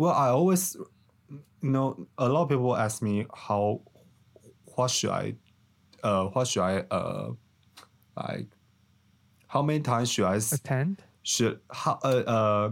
[0.00, 0.78] Well, I always,
[1.28, 3.82] you know, a lot of people ask me how,
[4.74, 5.34] what should I,
[6.02, 7.32] uh, what should I, uh,
[8.16, 8.46] like,
[9.46, 11.02] how many times should I Attend.
[11.22, 12.70] should how uh uh,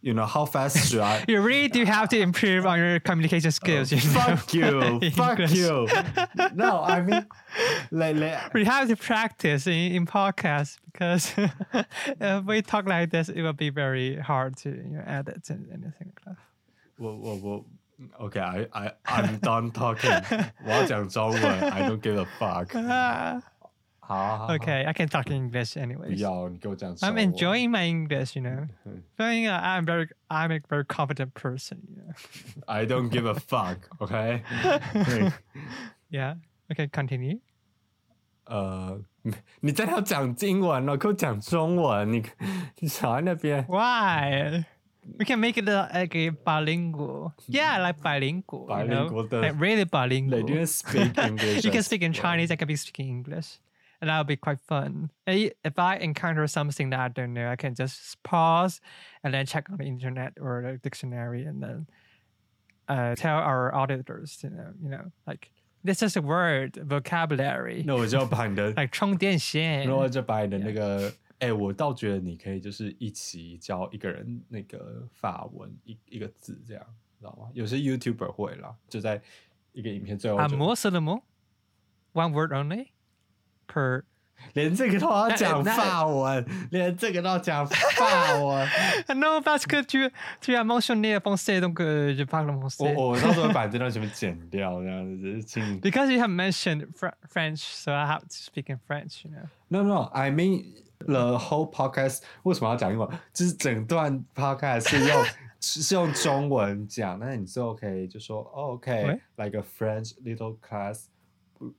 [0.00, 1.24] you know, how fast should I?
[1.26, 3.90] You really do have to improve on your communication skills.
[3.90, 4.20] you know?
[4.36, 5.52] fuck you, fuck English.
[5.54, 5.88] you.
[6.54, 7.26] No, I mean,
[7.90, 11.32] like, like We have to practice in, in podcasts because
[12.20, 15.66] if we talk like this, it will be very hard to you know, edit and
[15.72, 16.36] anything like that.
[16.98, 17.64] 我我我，
[18.18, 20.22] OK, I I I'm done talking.
[20.64, 21.42] 我要讲中文，
[21.72, 22.68] I don't give a fuck.
[24.08, 26.16] Ah, 好啊，好啊 okay, I can talk English 不 anyways.
[26.18, 27.32] 要你给我讲中 I'm 文。
[27.32, 28.68] enjoying my English, you know.
[29.16, 32.12] Feeling uh, I'm very, I'm a very confident person, you know.
[32.66, 33.88] I don't give a fuck.
[33.98, 36.34] OK，Yeah.
[36.70, 37.40] Okay, continue.
[38.46, 39.00] 呃，
[39.60, 42.12] 你真的要讲英文了，给我讲中文。
[42.12, 42.22] 你
[42.80, 43.64] 你少在那边。
[43.68, 44.64] Why?
[45.18, 47.32] We can make it uh, like a bilingual.
[47.48, 48.66] Yeah, like bilingual.
[48.68, 49.08] you know?
[49.08, 50.42] Bilingual, the- Like really They bilingual.
[50.42, 51.64] didn't speak English.
[51.64, 52.20] you can as speak in well.
[52.22, 53.58] Chinese, I can be speaking English.
[54.00, 55.10] And that'll be quite fun.
[55.26, 58.80] And i- If I encounter something that I don't know, I can just pause
[59.22, 61.86] and then check on the internet or the dictionary and then
[62.88, 65.50] uh, tell our auditors, you know, you know, like
[65.82, 67.82] this is a word, vocabulary.
[67.86, 69.86] 那我就要把你的 Like 充电线。
[69.86, 76.84] 然后就把你的那个，哎、我倒觉得你可以就是一起教一个人那个法文一一个字这样，
[77.18, 77.48] 知道吗？
[77.54, 79.22] 有些 YouTuber 会啦，就在
[79.72, 81.22] 一个影片最后就 Amo syllable?
[82.12, 82.88] One word only?
[83.68, 84.02] Per
[84.52, 88.68] 连这个都要讲那法文，连这个都要讲法文。
[89.08, 90.10] Non, parce que tu,
[90.42, 92.94] tu as mentionné français, donc euh, je parle 我 français.
[92.94, 99.30] 我到时候会把这段全部剪掉，这样子，请 Because you have mentioned fr- French, so I have to speak in French, you
[99.30, 99.48] know.
[99.68, 103.08] No No I mean the whole podcast 为什么要讲英文？
[103.32, 105.24] 就是整段 podcast 是用
[105.60, 109.20] 是用中文讲，那你最后可以就说、 哦、OK Ouais.
[109.42, 111.06] like a French little class.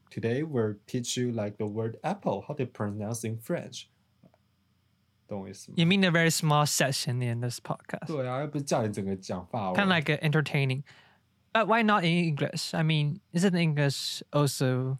[0.10, 3.88] Today we'll teach you like the word apple, how to pronounce in French.
[5.28, 5.76] 懂我意思吗？
[5.78, 8.08] You mean a very small session in this podcast?
[8.08, 9.76] 对啊，又不是叫你整个讲法文。
[9.76, 10.84] Kind of like uh, entertaining.
[11.52, 12.74] But why not in English?
[12.74, 14.98] I mean, isn't English also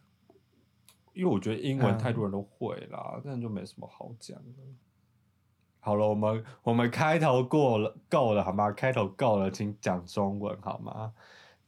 [1.14, 4.62] 因为我觉得英文嗯太多人都会啦，这样就没什么好讲的。
[5.80, 8.70] 好了，我们我们开头过了，够了好吗？
[8.72, 10.92] 开头够了，请讲中文好吗？
[10.92, 11.12] 请讲。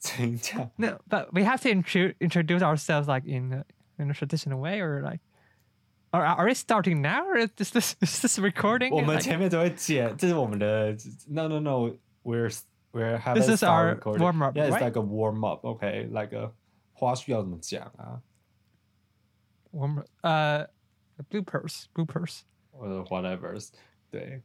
[0.79, 0.99] no?
[1.09, 3.65] But we have to intro- introduce ourselves like in a,
[3.99, 5.21] in a traditional way, or like,
[6.13, 8.93] are are we starting now, or is this is this recording?
[8.93, 10.97] 我们 Like- 前面都会剪，这是我们的。
[11.29, 12.51] No no no，we're
[12.93, 14.23] we're having This is start our recording.
[14.23, 14.83] warm-up, Yeah, it's right?
[14.85, 15.65] like a warm up.
[15.65, 16.53] Okay, like a
[16.95, 18.23] 花絮要怎么讲啊？
[19.73, 20.67] Warm- uh,
[21.31, 22.43] bloopers, bloopers.
[22.71, 23.59] 或者 whatever，
[24.11, 24.43] 对。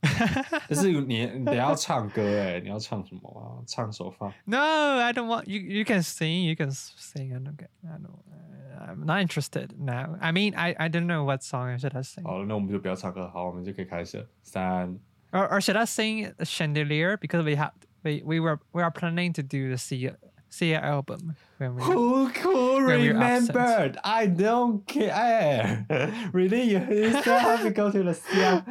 [0.67, 3.63] 但是你你等一下要唱歌哎，你要唱什么啊？
[3.65, 4.31] 唱首放。
[4.45, 4.57] No,
[4.99, 5.61] I don't want you.
[5.61, 6.43] You can sing.
[6.47, 7.33] You can s- sing.
[7.33, 7.69] I don't get.
[7.85, 8.11] I don't.
[8.11, 10.17] Uh, I'm not interested now.
[10.19, 14.27] I mean, I, I don't know what song should I sing, 好了，那我们就不要唱歌，好，我们就可以开始了。
[14.43, 14.99] 三
[15.31, 17.71] or or should I sing Chandelier because we have
[18.03, 20.17] we we were we are planning to do the Sia
[20.49, 21.81] Sia album when we.
[21.83, 23.93] Who could When we're remember?
[24.03, 25.85] I don't care.
[26.33, 28.61] really, you you still have to go to the sea.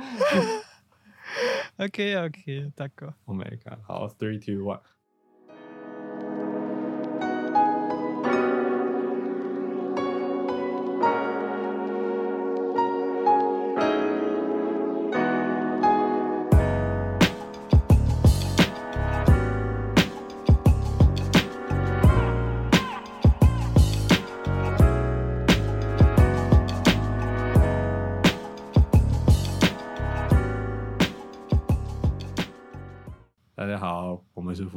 [1.79, 3.13] Okay, okay, d'accord.
[3.27, 3.79] Oh my god!
[3.83, 4.79] 好，three, two, one.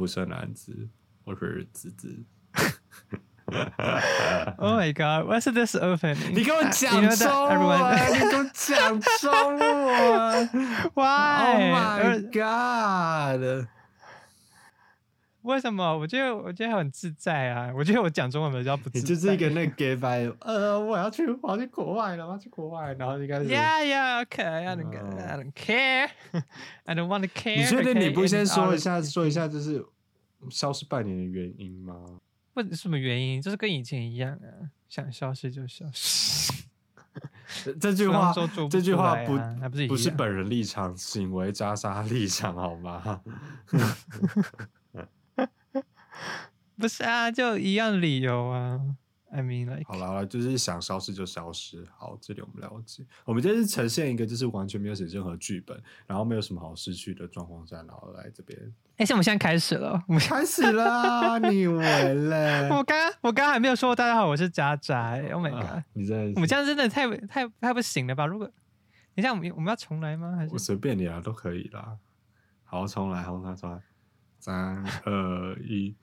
[0.00, 0.88] 辐射男子，
[1.24, 2.24] 我是子子。
[4.56, 6.30] Oh my god, what's this opening?
[6.34, 8.12] 你给我 Uh, 讲 you know 中 that 文， everyone.
[8.14, 10.48] 你给我讲中文。
[10.94, 11.44] Why?
[11.44, 13.68] Oh my Uh, god！
[15.42, 15.96] 为什么？
[15.96, 17.72] 我觉得我觉得很自在啊。
[17.72, 19.08] 我觉得我讲中文比较不自你在。
[19.08, 23.48] 就是一个那个 gay vibe，呃，我要去，我要去国外了，我要去国外，然后就开始。
[23.48, 24.42] Yeah, yeah, okay.
[24.42, 25.20] I don't, Oh.
[25.20, 26.08] I don't care.
[26.84, 27.58] I don't want to care.
[27.58, 27.98] 你确定 okay?
[28.00, 29.86] 你不先 And 说一 our- 下，说一下就是
[30.49, 32.19] 消失半年的原因吗？
[32.55, 33.41] 为什么原因？
[33.41, 36.51] 就是跟以前一样啊，想消失就消失。
[37.79, 38.33] 这句话
[38.69, 39.37] 这句话不
[39.69, 43.21] 不是不是本人立场，行为扎杀立场，好吗？
[46.77, 48.79] 不是啊，就一样的理由啊。
[49.31, 51.87] I mean like 好了好了，就是想消失就消失。
[51.97, 53.05] 好，这里我们了解。
[53.23, 58.59] 我们这是呈现一个就是完全没有写任何剧本，然后没有什么好失去的状况下，然后来这边
[58.97, 61.39] 哎，是我们现在开始了，我们开始啦！
[61.39, 62.67] 你以为嘞？
[62.75, 65.13] 我刚刚我刚刚还没有说大家好，我是渣渣。
[65.31, 68.25] Oh my god！、啊你真的是我们这样真的太太太不行了吧？
[68.25, 68.53] 如果等
[69.15, 70.35] 一下我们我们要重来吗？
[70.35, 71.97] 还是我随便你啊，都可以啦。
[72.65, 73.81] 好，重来，重来，重来，
[74.39, 75.95] 三二一，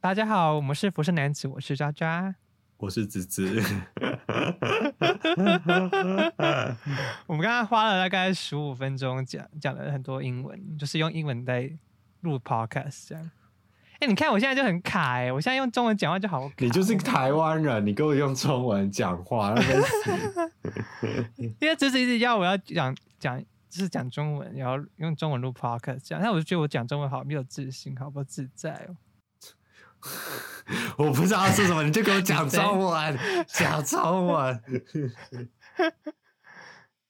[0.00, 2.32] 大家好，我们是浮生男子，我是渣渣。
[2.76, 3.44] 我是子子。
[7.26, 11.68] 我们刚刚花了大概十五分钟讲讲了很多英文，就是用英文在
[12.20, 13.30] 录 podcast 这样。
[13.98, 16.54] 哎、你看我现在就很卡哎、我现在用中文讲话就好卡。
[16.58, 19.52] 你就是台湾人，你给我用中文讲话。
[21.36, 23.36] 因为侄子一直要我要讲讲，
[23.68, 28.94] 就是讲中文，然后用中文录 podcast 这样，但我就觉得我讲中文好没有自信，好不自在哦。
[30.96, 34.62] 我不知道要说什么，你就给我讲中文，讲中文。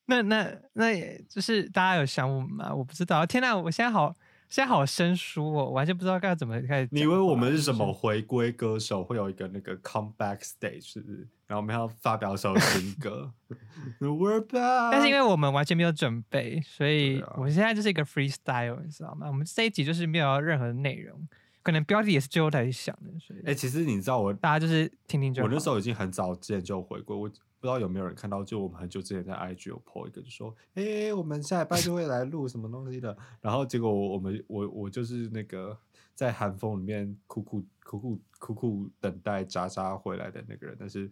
[0.06, 2.74] 那那那也就是大家有想我们吗？
[2.74, 3.26] 我不知道。
[3.26, 4.16] 天呐，我现在好
[4.48, 6.88] 现在好生疏哦，我完全不知道该怎么开始。
[6.90, 7.92] 你以为我们是什么？
[7.92, 11.28] 回归歌手，会有一个那个 comeback stage，是不是？
[11.46, 13.32] 然后我们要发表一首新歌。
[14.00, 14.92] We're back。
[14.92, 19.26] 但是因为我们完全没有准备，所以我现在就是一个 freestyle，你知道吗？
[19.26, 21.28] 我们这一集就是没有任何内容，
[21.68, 25.46] 可能标题也是最后才想的，所以哎、其实你知道我，大家就是听听就好。
[25.46, 33.14] 我那时候已经很早之前就回归，我不知道有没有人看到，就我们很久之前在 IG 有 po 一个，就说，哎、我们下礼拜就会来录什么东西的。
[33.42, 35.76] 然后结果我我们我我就是那个
[36.14, 41.10] 在寒风里面苦苦苦苦苦苦等待渣渣回来的那个人，但是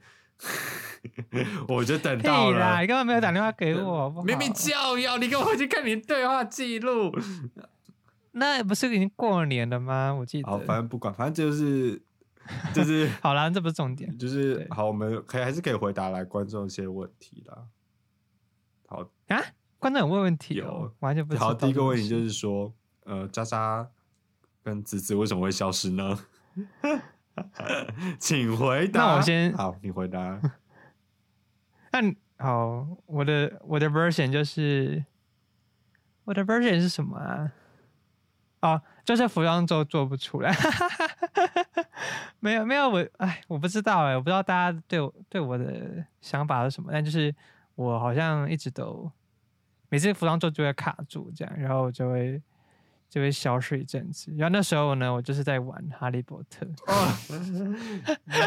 [1.69, 2.87] 我就等到了你。
[2.87, 7.12] 根本没有打电话给我， 明明就要你跟我回去看你对话记录。
[8.38, 10.12] 那不是已经过年了吗？
[10.12, 10.50] 我记得。
[10.50, 12.00] 好，反正不管，反正就是
[12.74, 14.16] 就是 好啦，这不是重点。
[14.18, 17.64] 就是好，我们可以还是可以回答来观众一些问题啦。
[18.88, 19.42] 好，啊，
[19.78, 21.46] 观众有问问题哦有，完全不知道。
[21.46, 22.70] 好，第一个问题就是说，
[23.04, 23.88] 呃，渣渣
[24.62, 26.18] 跟子子为什么会消失呢？
[28.20, 29.00] 请回答。
[29.00, 30.40] 那我先好，你回答。
[31.90, 35.02] 那好，我的我的 version 就是
[36.24, 37.50] 我的 version 是什么啊？
[38.66, 40.52] 哦，就是服装周做不出来，
[42.40, 47.34] 没有没有我哎，我不知道哎，我不知道大家对我对我的想法是什么，但就是
[47.76, 49.10] 我好像一直都
[49.88, 52.42] 每次服装周就会卡住这样，然后我就会
[53.08, 56.66] 就会消失一阵子，然后那时候呢，我就是在玩哈利波特。
[56.88, 57.08] 哦，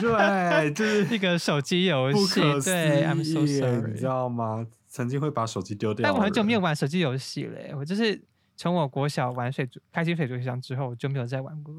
[0.02, 4.06] 对， 就是一个手机游戏，对，I'm so sorry 你知。
[4.06, 4.68] 道吗？
[4.92, 6.04] 曾经会把手机丢掉。
[6.04, 6.60] 但我很久没有。
[6.60, 8.20] 玩手机游戏了，我就是
[8.60, 11.74] 从我国小玩水族开心水族箱之后，我就没有再玩过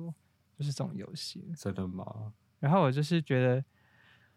[0.58, 1.44] 就是这种游戏。
[1.54, 2.32] 真的吗？
[2.58, 3.62] 然后我就是觉得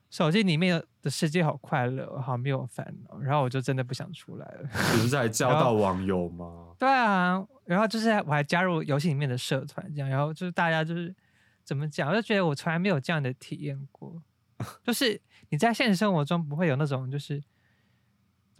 [0.09, 4.69] 手机里面的世界好快乐，好没有烦恼，然后我就真的不想出来了。
[4.93, 6.75] 你不是还交到网友吗？
[6.77, 11.15] 对啊，然后就是我还加入游戏里面的社团，这样，然后就是大家就是
[11.63, 14.21] 怎么讲，我就觉得我从来没有这样的体验过，
[14.83, 17.41] 就是你在现实生活中不会有那种就是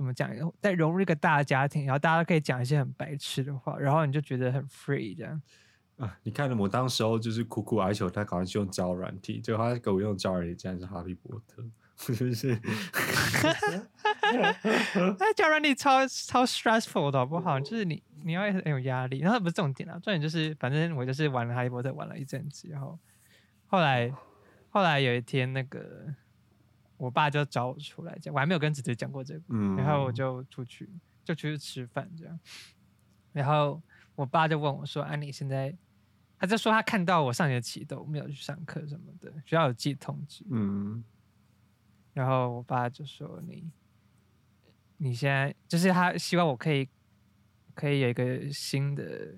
[0.04, 0.30] 怎么讲，
[0.62, 5.42] 在融入一个大家庭，然后大家都可以讲一些很白痴的话，然后你就觉得很 free 这样。
[5.96, 11.64] 啊，你看我当时候就是苦苦哀求他赶快去用交友软体，结果他给我用交友软体竟然是哈利波特，
[12.14, 12.60] 就是
[15.18, 17.58] 那教软体超超 stressful 的好不好？
[17.60, 23.00] 就是你你要很有压力，然后不是重点啊，重点就是反正我就是玩了哈利波特玩了一阵子，然后
[23.68, 24.12] 后来
[24.70, 26.14] 后来有一天那个
[27.04, 30.90] 我爸就找我出来讲，我还没有跟姐姐讲过这个，嗯，然后我就出去
[31.24, 32.40] 就出去吃饭这样，
[33.34, 33.82] 然后
[34.16, 35.76] 我爸就问我说：“啊，妮现在？”
[36.40, 41.04] 他就说他看到我上学期都没有去上课什么的，学校有寄通知，嗯
[42.14, 43.70] 然后我爸就说你，
[44.98, 46.88] 你现在就是他希望我可以
[47.74, 49.36] 可以有一个新的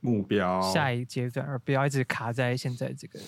[0.00, 3.18] 目标下一阶段，而不要一直卡在现在这个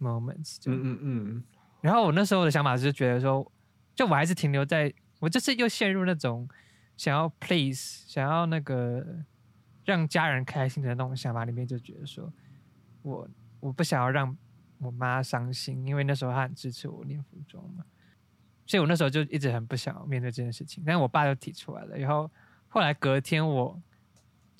[0.00, 0.58] moment。
[0.58, 1.44] 就嗯嗯嗯，
[1.80, 3.50] 然后我那时候的想法是觉得说，
[3.94, 6.48] 就我还是停留在我这次又陷入那种
[6.96, 9.04] 想要 please 想要那个
[9.84, 12.32] 让家人开心的那种想法里面，就觉得说
[13.02, 13.28] 我
[13.60, 14.36] 我不想要让
[14.78, 17.84] 我妈伤心，因为那时候她很支持我练服装嘛，
[18.66, 20.82] 所以我那时候就一直很不想面对这件事情。
[20.86, 22.30] 但是我爸就提出来了，然后
[22.68, 23.80] 后来隔天我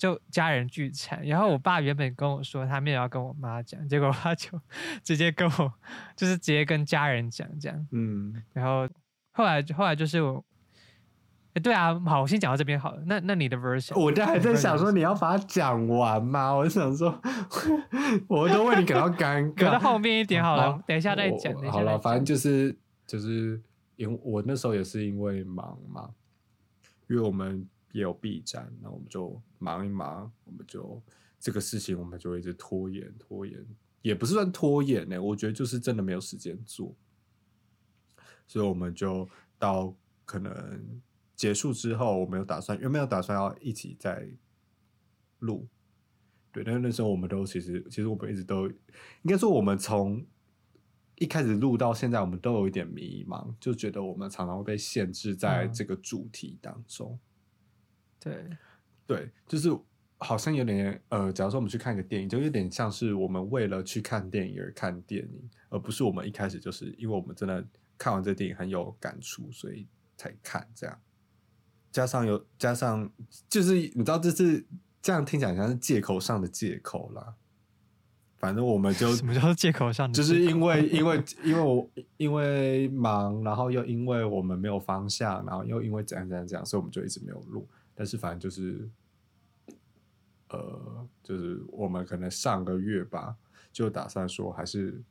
[0.01, 4.59] 就家人聚餐，然后我爸原本跟我说他没有要跟我妈讲， 结果他就
[5.03, 5.71] 直接跟我
[6.15, 8.89] 就是直接跟家人讲这样，嗯，然后
[9.29, 10.43] 后来后来就是我。
[11.53, 13.03] 哎，对啊，好，我先讲到这边好了。
[13.05, 16.51] 那那你的 version，我这还在想说你你要把它讲完吗？
[16.55, 17.21] 我想说，
[18.27, 19.77] 我都为你感到尴留到。
[19.77, 21.53] 后面一点好了，等一下再讲。
[21.53, 23.61] 我好了，等一下再讲反正就是就是
[23.97, 26.09] 因我那时候也是因为忙嘛，
[27.09, 31.01] 因为我们也有 B 站，那我们就忙一忙，我们就
[31.39, 33.65] 这个事情我们就一直拖延拖延，
[34.01, 36.95] 也不是算拖延呢、我觉得就是真的没有时间做，
[38.47, 41.01] 所以我们就到可能
[41.35, 44.27] 结束之后，我们有打算有没有打算要一起再
[45.39, 45.67] 录，
[46.51, 48.75] 对，但是那时候我们都其实其实我们一直都应
[49.27, 50.25] 该说我们从
[51.15, 55.73] 一开始录到现在，我们都有一点迷茫，就觉得我们常常会被限制在嗯。
[55.73, 57.19] 这个主题当中。
[58.19, 58.49] 对，
[59.13, 59.69] 对，就是
[60.19, 67.65] 好像有点呃，假如说我们去看一个电影，就有点像是我们为了去看电影而看电影，而不是我们一开始就是因为我们真的
[67.97, 70.97] 看完这电影很有感触，所以才看这样。
[71.91, 73.11] 加上有加上，
[73.49, 74.65] 就是你知道，这是
[75.01, 77.35] 这样听起来像是借口上的借口啦。
[78.37, 87.67] 反正我们就 什么叫做借口上的就是因为因为因为我因为忙，然后又因为我们没有方向，然后又因为怎样怎样怎样，所以我们就一直没有录。
[87.93, 88.89] 但是反正就是，
[90.51, 93.35] 呃，就是我们可能上个月吧，
[93.71, 95.01] 就打算说还是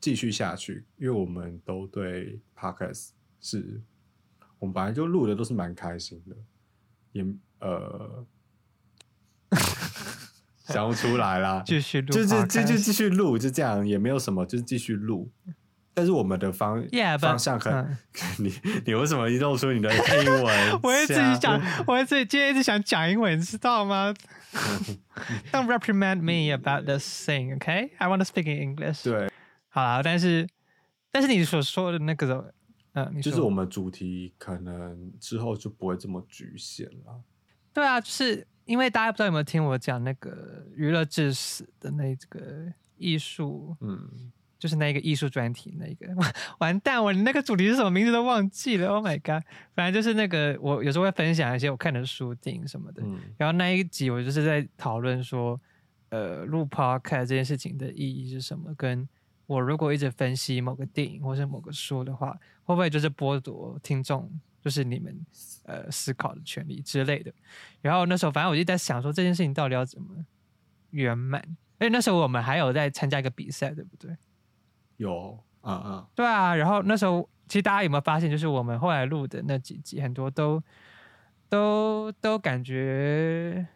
[0.00, 3.80] 继续下去，因为我们都对 podcast 是，
[4.58, 6.36] 我们本来就录的都是蛮开心的，
[7.12, 7.26] 也
[7.60, 8.26] 呃。
[10.68, 15.30] 想不出来啦，继续录就就就就继续录，就这样，也没有什么，就是继续录。
[15.94, 17.96] 但是我们的方 Yeah, 方向很，嗯
[18.44, 18.52] 你
[18.84, 20.72] 你为什么一露出你的英文？
[20.82, 24.12] 我会自己讲，我会自己今天一直想讲英文，你知道吗
[25.52, 27.90] Don't reprimand me about this thing, okay?
[27.98, 29.02] I want to speak in English.
[29.02, 29.30] 对，
[29.68, 30.48] 好啦，但是
[31.10, 32.52] 但是你所说的那个，
[32.92, 37.22] 呃，就是我们主题可能之后就不会这么局限了。
[37.72, 46.14] 对啊，就是因为大家不知道有没有听我讲那个娱乐至死的那个艺术，嗯，就是那个艺术专题那个，
[46.58, 48.88] 完蛋，我那个主题是什么名字都忘记了。
[48.88, 49.46] Oh my god！
[49.74, 53.02] 反正就是那个，我有时候会分享一些我看的书、电影什么的。
[53.04, 55.60] 嗯然后那一集我就是在讨论说，
[56.08, 58.74] 呃，录 podcast 这件事情的意义是什么？
[58.74, 59.06] 跟
[59.46, 62.30] 我如果一直分析某个电影或是某个书的话，
[62.64, 64.28] 会不会就是剥夺听众，
[64.62, 65.14] 就是你们
[65.64, 67.32] 呃思考的权利之类的？
[67.82, 70.24] 然后那时候反正我就在想说，这件事情到底要怎么
[70.90, 71.40] 圆满？
[71.78, 74.16] 而且那时候我们还有在参加一个比赛，对不对？
[74.96, 80.62] 有，嗯嗯，对啊，然后那时候其实大家有没有发现，就是我们后来录的那几集，很多都
[81.48, 83.66] 都都感觉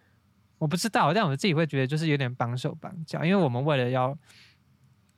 [0.58, 4.16] 我不知道，但我自己会觉得就是有点绑手绑脚，因为我们为了要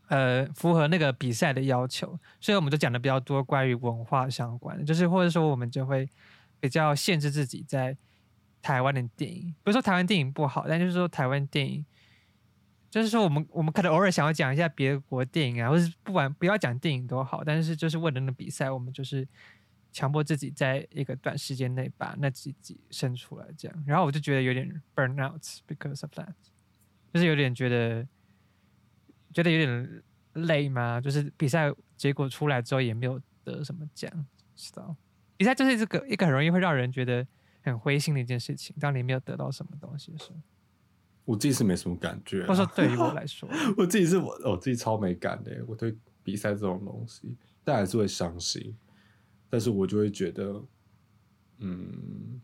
[0.08, 6.08] 呃符合那个比赛的要求，所以我们都讲的比较多关于文化相关的，就是或者说我们就会
[6.60, 7.96] 比较限制自己在
[8.60, 11.84] 台湾的电影，不是说台湾电影不好，但就是说台湾电影。
[12.92, 19.26] 就是说，我们我们可能偶尔想要讲一下别国电影啊，或是不管不要讲电影都好，但是就是为了那比赛，我们就是
[19.90, 23.84] 强迫自己在一个短时间内把那几集生出来，这样。
[23.86, 26.34] 然后我就觉得有点 burn out because of that，
[27.14, 28.06] 就是有点觉得
[29.32, 30.02] 觉得有点
[30.34, 34.12] 累嘛，就是比赛结果出来之后也没有得什么奖，
[34.54, 34.94] 知道？
[35.38, 37.26] 比赛就是这个一个很容易会让人觉得
[37.62, 40.36] 很灰心的一件事情，当你没有得到什么东西的时候，
[41.24, 43.48] 我自己是没什么感觉啊，或者说对于我 来说。
[43.76, 48.76] 我自己是我我自己超没感的，我对比赛这种东西，但还是会伤心，
[49.48, 50.62] 但是我就会觉得，
[51.58, 52.40] 嗯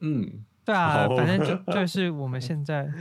[0.00, 2.92] 嗯，对啊，反正就 就是我们现在，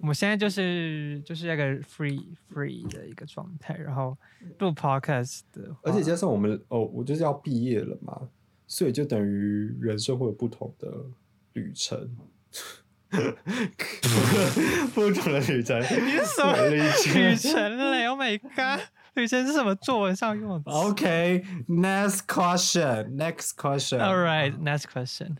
[0.00, 4.16] 我们现在就是就是那个 free free 的一个状态，然后
[4.58, 8.28] 录 podcast 的，而且加上我们哦，我就是要毕业了嘛，
[8.66, 11.04] 所以就等于人生会有不同的
[11.52, 12.16] 旅程，
[14.94, 18.80] 不同的旅程，你是什么旅旅程程嘞？Oh my god，
[19.14, 23.98] 旅程是什么作文上用的词 OK，next question，next question。
[24.00, 25.36] ？All right，next question。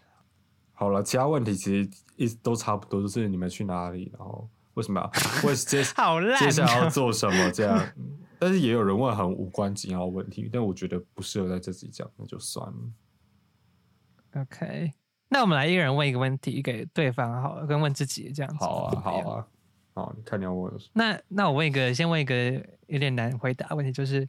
[0.72, 5.10] 好了，其他问题其实一直都差不多，就是你们去哪里，然后为什么要，
[5.48, 7.78] 为接 好烂接下来要哦做什么这样。
[7.96, 14.42] 嗯但是也有人问很无关紧要的问题，但我觉得不适合在这里讲，那就算了。
[14.42, 14.92] OK，
[15.28, 18.64] 那我们来一个人问一个问题给对方好了，跟问自己这样子。
[18.64, 19.00] 好啊。
[19.00, 19.46] 好啊，
[19.94, 20.90] 好，你看你要问什么？
[20.94, 24.28] 那那我问一个，先问一个有点难回答的问题，就是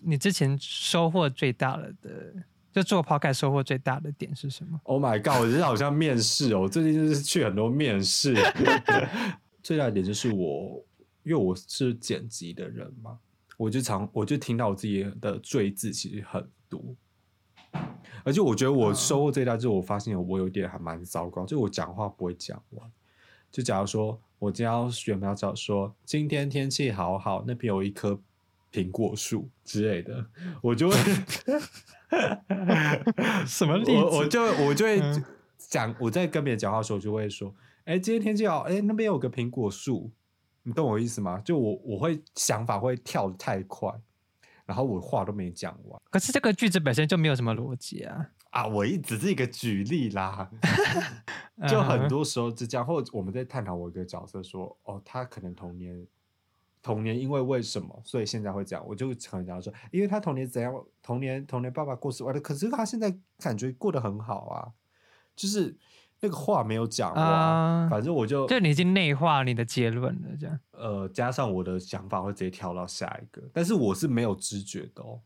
[0.00, 2.32] 你之前收获最大了的，
[2.72, 5.40] 就做 podcast 收获最大的点是什么？Oh my god！
[5.40, 8.34] 我觉得好像面试哦，我最近就是去很多面试。
[9.62, 10.82] 最大的点就是我，
[11.22, 13.18] 因为我是剪辑的人嘛，
[13.58, 16.82] 我就常我就听到我自己的赘字其实很多，
[18.24, 22.90] 而且我觉得我收获最大就是我发现我有一点还蛮糟糕，就我讲话不会讲完。
[23.50, 28.20] 就假如说我今天要原本要讲说今天天气好好，那边有一棵
[28.72, 30.26] 苹果树之类的，
[30.62, 30.96] 我就会
[33.46, 33.92] 什么例子？
[33.92, 35.24] 我我就我就会嗯
[35.56, 37.52] 讲，我在跟别人讲话的时候，我就会说，
[37.84, 40.10] 哎、今天天气好，哎、那边有个苹果树，
[40.62, 41.40] 你懂我意思吗？
[41.44, 43.90] 就我我会想法会跳得太快，
[44.70, 50.48] 然后我话都没讲完可是这个句子本身就没有什么逻辑啊，啊，我一只是一个举例啦，
[51.68, 56.06] 就很多时候是这样，或者我们在探讨我一个角色说，哦，他可能童年。
[56.82, 58.82] 童年因为为什么，所以现在会这样？
[58.88, 60.72] 我就可能讲说，因为他童年怎样，
[61.02, 64.72] 童年童年爸爸过世完了，可是他现在感觉过得很好啊，
[65.36, 65.76] 就是
[66.20, 70.60] 那个话没有讲完，啊反正我就就你已经内化你的结论了，这样。
[70.72, 75.20] 呃加上我的想法会直接跳到下一个，但是我是没有知觉的哦。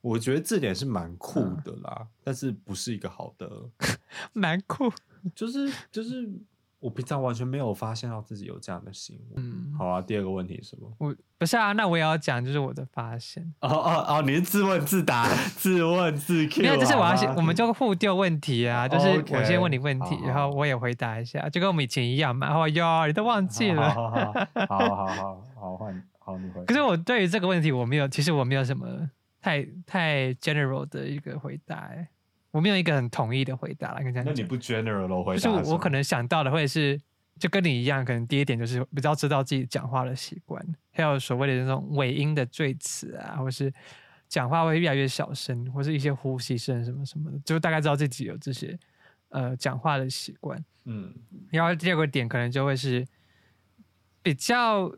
[0.00, 3.50] 我觉得这点是蛮酷嗯的啦，但是不是一个好的，
[4.32, 4.90] 蛮酷。
[5.34, 6.30] 就是就是
[6.80, 9.42] 我平常完全没有发现到自己有这样的行为。
[9.42, 10.88] 嗯，好啊，第二个问题是什么？
[10.98, 13.42] 我不是啊，那我也要讲，就是我的发现。
[13.60, 22.56] 哦哦哦，你是自问自答，自问自 Q，没有，就是我要先，我们就互丢问题啊，就是我先问你问题然后我也回答一下，就跟我们以前一样嘛。
[22.56, 23.90] 哦哟，你都忘记了。
[23.90, 26.64] 好好好好 好好好换好你回。
[26.64, 28.86] 可是我对于这个问题，我没有，其实我没有什么
[29.40, 32.08] 太太 general 的一个回答、欸，
[32.50, 34.34] 我没有一个很统一的回答啦，跟这样讲。
[34.34, 37.00] 那你不 general 的回就是答什么我可能想到的会是，
[37.38, 43.72] 就跟你一样，可能第一点就是比较知道自己讲话的习惯，还有所谓的那种尾音的赘词啊，或是
[44.28, 48.78] 讲话会越来越小声，或是一些呼吸声什么什么的，就大概知道自己有这些
[49.28, 50.62] 呃讲话的习惯。
[50.84, 51.14] 嗯
[51.50, 53.06] 然后第二个点可能就会是
[54.22, 54.90] 比较，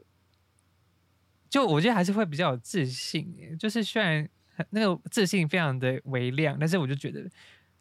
[1.48, 4.30] 就我觉得还是会比较有自信，就是虽然很
[4.70, 7.28] 那个自信非常的微量，但是我就觉得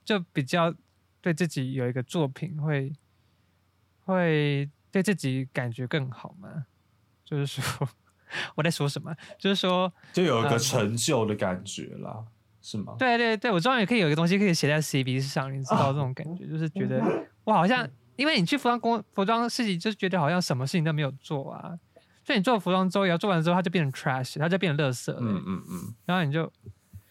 [0.06, 0.74] 就比较
[1.22, 2.94] 对自己有一个作品会
[4.06, 6.66] 会对自己感觉更好嘛。
[7.26, 7.88] 就是说
[8.56, 9.16] 我在说什么？
[9.38, 12.24] 就是说，就有一个嗯成就的感觉啦，
[12.62, 12.96] 是吗？
[12.98, 17.02] 对对对，我终于可以有一个东西可以写在 CV 上，你知道这种感觉，就是觉得
[17.44, 21.78] 我好像，因为你去服装工服装市集，就是觉得好像什么事情都没有做啊。
[22.30, 25.18] 所以你做服装周也要做完之后，它就变成 trash，它就变成垃圾了。
[25.20, 26.44] 嗯嗯嗯，然后你就，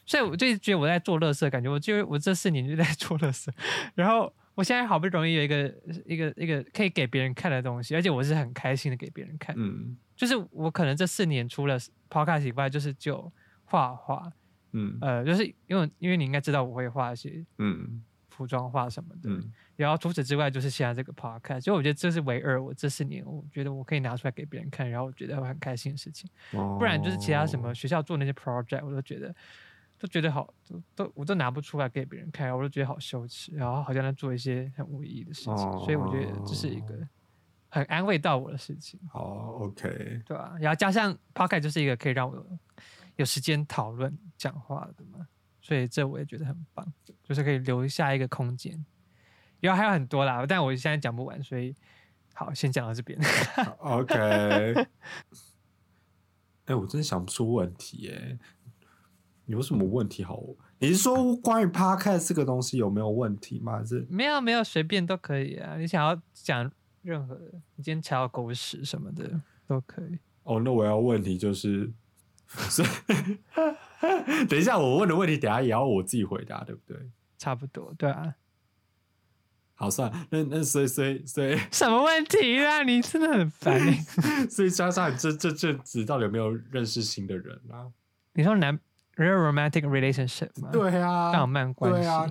[0.07, 3.49] 所以我就觉得我在做垃圾的感觉，我就我这四年就在做垃圾，
[3.97, 5.75] 然后我现在好不容易有一个
[6.07, 9.97] 一个一个可以给别人看的东西，而且我是很开心的给别人看，嗯。
[10.15, 11.77] 就是我可能这四年除了
[12.09, 13.33] podcast 以外，就是就
[13.65, 14.33] 画画，
[14.71, 14.97] 嗯。
[15.01, 18.05] 呃，就是因为因为你应该知道我会画一些嗯
[18.39, 19.53] 服装化什么的，嗯。
[19.75, 26.31] 然后除此之外就是现在这个 podcast，所以我觉得这是唯二我这四年我觉得我可以拿出来给别人看，然后我觉得会很开心的事情。
[26.53, 27.75] 嗯，不然就是其他什么哦。
[27.75, 29.35] 学校做那些 project，我都觉得
[29.99, 37.09] 都觉得好，都都我都拿不出来给别人看，我都觉得好羞耻，然后好像在做一些很无意义的事情，所以我觉得这是一个哦。
[37.71, 42.59] 很安慰到我的事情，好 OK，对吧、然后加上 podcast 就是一个可以让我
[43.17, 45.29] 有时间讨论讲话的嘛，
[45.69, 46.91] 所以这我也觉得很棒，
[47.23, 48.83] 就是可以留下一个空间。
[49.61, 51.75] 然后还有很多啦，但我现在讲不完，所以
[52.33, 53.21] 好，先讲到这边。
[53.81, 54.15] OK，
[56.65, 58.39] 哎、我真想不出问题哎，
[59.45, 60.43] 有什么问题好？
[60.79, 63.77] 你是说关于 Podcast 这个东西有没有问题吗？
[63.77, 65.77] 还是没有没有，随便都可以啊。
[65.77, 70.19] 你想要讲任何的，你今天踩到狗屎什么的都可以。
[70.45, 71.93] 哦，那我要问题就是，
[72.49, 72.89] 所以
[74.47, 76.99] 等一下我问的问题，等下也要我自己回答，对不对？
[77.37, 78.35] 差不多，对啊。
[79.75, 82.83] 好，算了，那那所以所以所以什么问题啊？
[82.83, 84.47] 你真的很烦、欸。
[84.49, 87.87] 所以莎莎，你这这阵子到底有没有认识新的人啊？
[88.33, 88.77] 你说男
[89.15, 92.01] real romantic relationship 吗？，对啊，浪漫关系。
[92.01, 92.27] 对啊，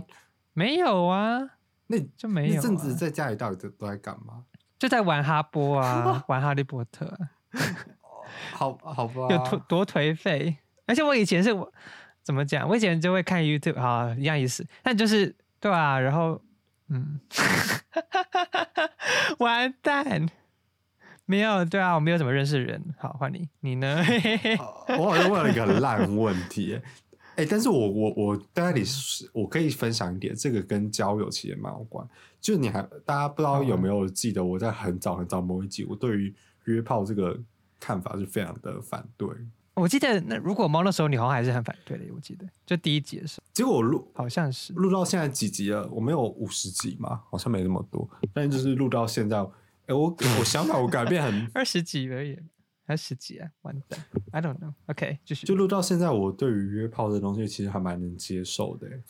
[0.51, 1.39] 没有啊，
[1.87, 2.59] 那就没有、啊。
[2.61, 4.43] 那阵子在家里到底都都在干嘛？
[4.77, 7.17] 就在玩哈波啊， 玩哈利波特、啊，
[8.53, 10.57] 好好吧，有多多颓废。
[10.85, 11.71] 而且我以前是我
[12.23, 12.67] 怎么讲？
[12.67, 14.65] 我以前就会看 YouTube，好一样意思。
[14.81, 16.41] 但就是对啊，然后
[16.89, 17.19] 嗯，
[19.39, 20.29] 完蛋，
[21.25, 22.81] 没有对啊，我没有怎么认识人。
[22.97, 24.01] 好，换你，你呢？
[24.97, 26.81] 我好像问了一个很烂问题耶，
[27.35, 32.07] 哎、但是我我我大概里是我可以分享一点，这个跟交友其实蛮有关。
[32.39, 36.33] 就你还大家不知道有没有记得，我在很早很早某一集，我对于
[36.65, 37.37] 约炮这个
[37.79, 39.27] 看法是非常的反对。
[39.73, 44.73] 我记得那如果猫那时候你好像还是很反对的，我记得就第一集的时候结果我录好像是。
[44.73, 45.87] 录到现在几集了？
[45.89, 49.37] 我没有五十集嘛，好像没那么多，但就是录到现在，
[49.85, 50.09] 哎、我
[50.39, 52.39] 我想法我改变很二十集而已，
[52.87, 53.47] 还十几啊？
[53.61, 54.73] 完蛋，I don't know。
[54.87, 55.45] OK，继续。
[55.45, 59.03] 就录到现在，我对于约炮这东西其实还蛮能接受的欸。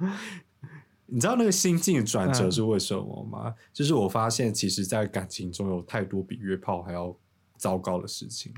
[1.06, 3.54] 你知道那个心境转折是为什么吗？
[3.72, 7.16] 就是我发现，其实，在感情中有太多比约炮还要
[7.60, 8.54] 糟糕的事情。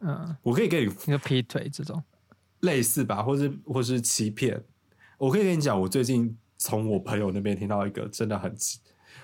[0.00, 2.02] 嗯，我可以给你一个劈腿这种，
[2.60, 4.60] 类似吧，或是或是欺骗。
[5.16, 8.80] 我可以跟你讲，我最近从我朋友那边听到一个真的很奇，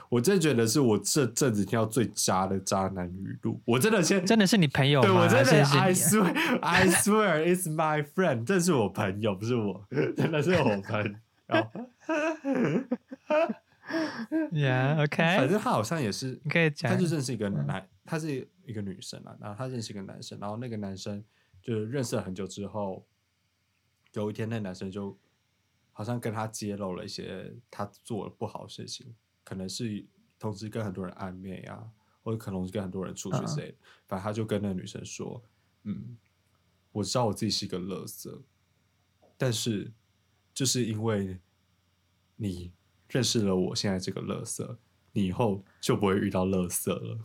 [0.09, 3.61] 我真的觉得是我这阵子听到最渣的渣男语录。
[3.65, 5.09] 我真的先真的是你朋友吗？
[5.09, 9.85] 对我真的，I 还是是你啊 swear, I swear, it's my friend，这是我朋友，不是我，
[10.17, 11.11] 真的是我朋友。
[14.53, 21.23] Yeah，OK，、反正他好像也是，你可以讲他就认识一个男，他是一个女生啊，然后她认识一个男生，然后那个男生
[21.61, 23.07] 就是认识了很久之后，
[24.15, 25.15] 有一天那男生就
[25.93, 30.07] 好像跟她揭露了一些他做了不好的事情，可能是
[30.39, 31.93] 同时跟很多人暧昧啊，
[32.23, 35.43] 或者可能是跟很多人出去之类的，反正他就跟那个女生说，
[35.83, 36.17] 嗯，
[36.93, 38.43] 我知道我自己是一个乐色，
[39.37, 39.93] 但是
[40.55, 41.39] 就是因为
[42.37, 42.73] 你
[43.11, 44.79] 认识了我现在这个乐色，
[45.13, 47.21] 你以后就不会遇到乐色了。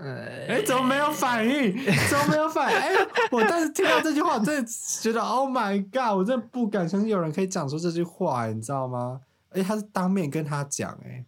[0.00, 1.72] 哎、怎么没有反应？
[2.08, 2.78] 怎么没有反应？
[2.78, 6.16] 哎、我当时听到这句话，我真的觉得 Oh my God！
[6.16, 9.20] 我真的不敢相信有人可以讲出这句话、你知道吗？
[9.50, 11.24] 而且他是当面跟他讲、哎，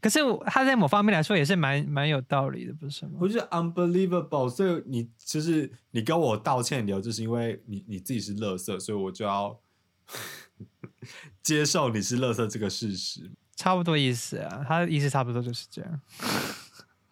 [0.00, 3.12] 可是他在某方面来说也是蛮蛮有道理的，不是吗？
[3.20, 4.48] 我觉得 unbelievable。
[4.48, 9.58] 所以你就是你跟我道歉理由，就是因为你你自己是乐色，所以我就要
[11.42, 13.30] 接受你是乐色这个事实。
[13.54, 16.00] 差不多意思啊，他的意思差不多就是这样。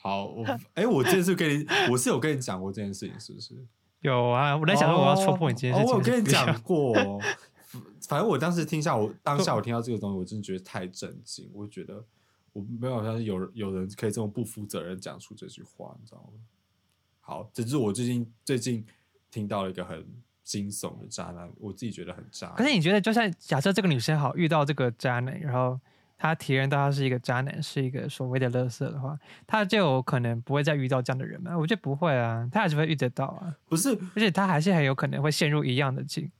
[0.00, 3.66] 好，我哎、我这次跟你，我是有跟你讲过这件事情，是不是？
[4.00, 7.20] 有啊，我在想说我要戳破你这件事情、哦哦我有跟你讲过哦。
[8.08, 11.50] 反正我当时听下，我当下我听到这个东西，我真的觉得太震惊。
[11.52, 12.02] 我觉得
[12.52, 16.40] 我没有相信有人有人可以这么不负责任讲出这句话，你知道吗？
[17.20, 18.84] 好，这就是我最近最近
[19.30, 20.04] 听到了一个很
[20.42, 22.48] 惊悚的渣男，我自己觉得很渣。
[22.56, 25.78] 可是你觉得，就算假设这个女生好遇到这个渣男，然后
[26.22, 31.56] 她体验到他是一个渣男，是一个所谓的垃圾的话，他就有可能不会再遇到这样的人嘛？
[31.56, 36.30] 我觉得不会啊，他还是会遇得到啊，不是而且他还是很有可能会陷入一样的境、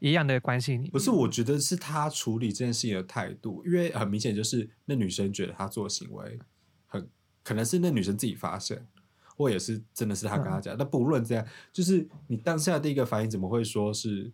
[0.00, 0.90] 一样的关系里。
[0.90, 6.38] 不是，我觉得是他处理这件事情的态度，因为很明显就是那女生觉得他做的行为
[6.86, 7.08] 很
[7.42, 8.86] 可能是那女生自己发现，
[9.34, 10.76] 或也是真的是他跟他讲。
[10.76, 14.30] 那不论这样，就是你当下第一个反应怎么会说是，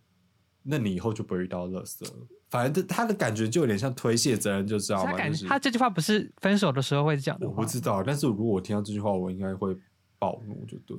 [0.63, 2.27] 那你以后就不会遇到垃圾了？
[2.51, 5.13] 反正他的感觉就有点像推卸责任，就知道吗？
[5.13, 9.77] 他感就是他这句话不是分手的时候会讲的我不知道，但是如果我听到这句话，我应该会
[10.19, 10.97] 暴怒，就对。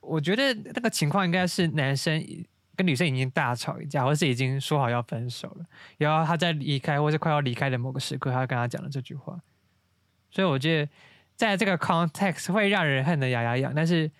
[0.00, 2.22] 我觉得那个情况应该是男生
[2.76, 5.64] 跟女生已经大吵一架，或是已经说好要分手了，
[5.96, 9.40] 然后他在离开或是快要离开的某个时刻，他跟他讲了这句话。
[10.30, 10.90] 所以我觉得
[11.36, 14.10] 在这个 context 会让人恨得牙痒痒，但是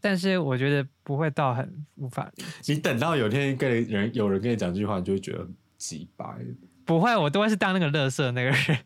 [0.00, 2.74] 但是我觉得不会到很无法理解。
[2.74, 6.24] 你等到有天跟人有人跟你讲这句话，你就会觉得很鸡掰。
[6.84, 8.78] 不会，我都会是当那个乐色那个人，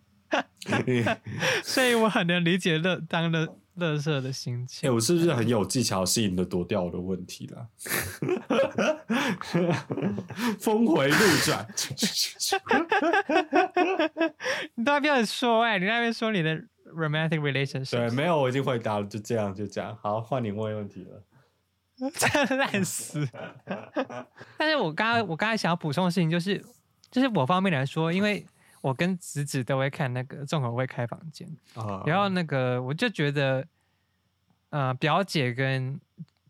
[1.62, 4.94] 所以我很能理解乐当乐乐色的心情哎、情。
[4.94, 7.66] 我是不是很有技巧性的躲掉我的问题啦？
[10.61, 11.66] 峰回路转，
[14.74, 16.62] 你都还没有说哎、你那边说你的
[16.94, 19.96] romantic relationship，对，没有，我已经回答了，就这样，就这样。
[20.00, 21.22] 好，换你问问题了。
[21.96, 22.28] 真
[22.59, 23.26] 烂死。
[24.59, 26.64] 但是我刚刚我刚才想要补充的事情就是，
[27.11, 28.44] 就是我方面来说，因为
[28.80, 33.66] 我跟子子都会看那个重口味开房间，啊然后那个我就觉得，
[34.70, 36.00] 呃，表姐跟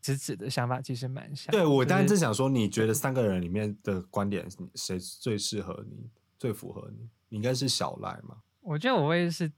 [0.01, 1.53] 子子的想法其实蛮像。
[1.53, 7.09] 对我就是当然正想说，你觉得三个人里面的观点，谁最适合你，最符合你？
[7.29, 8.37] 你应该是小赖嘛？
[8.61, 9.51] 我觉得我会是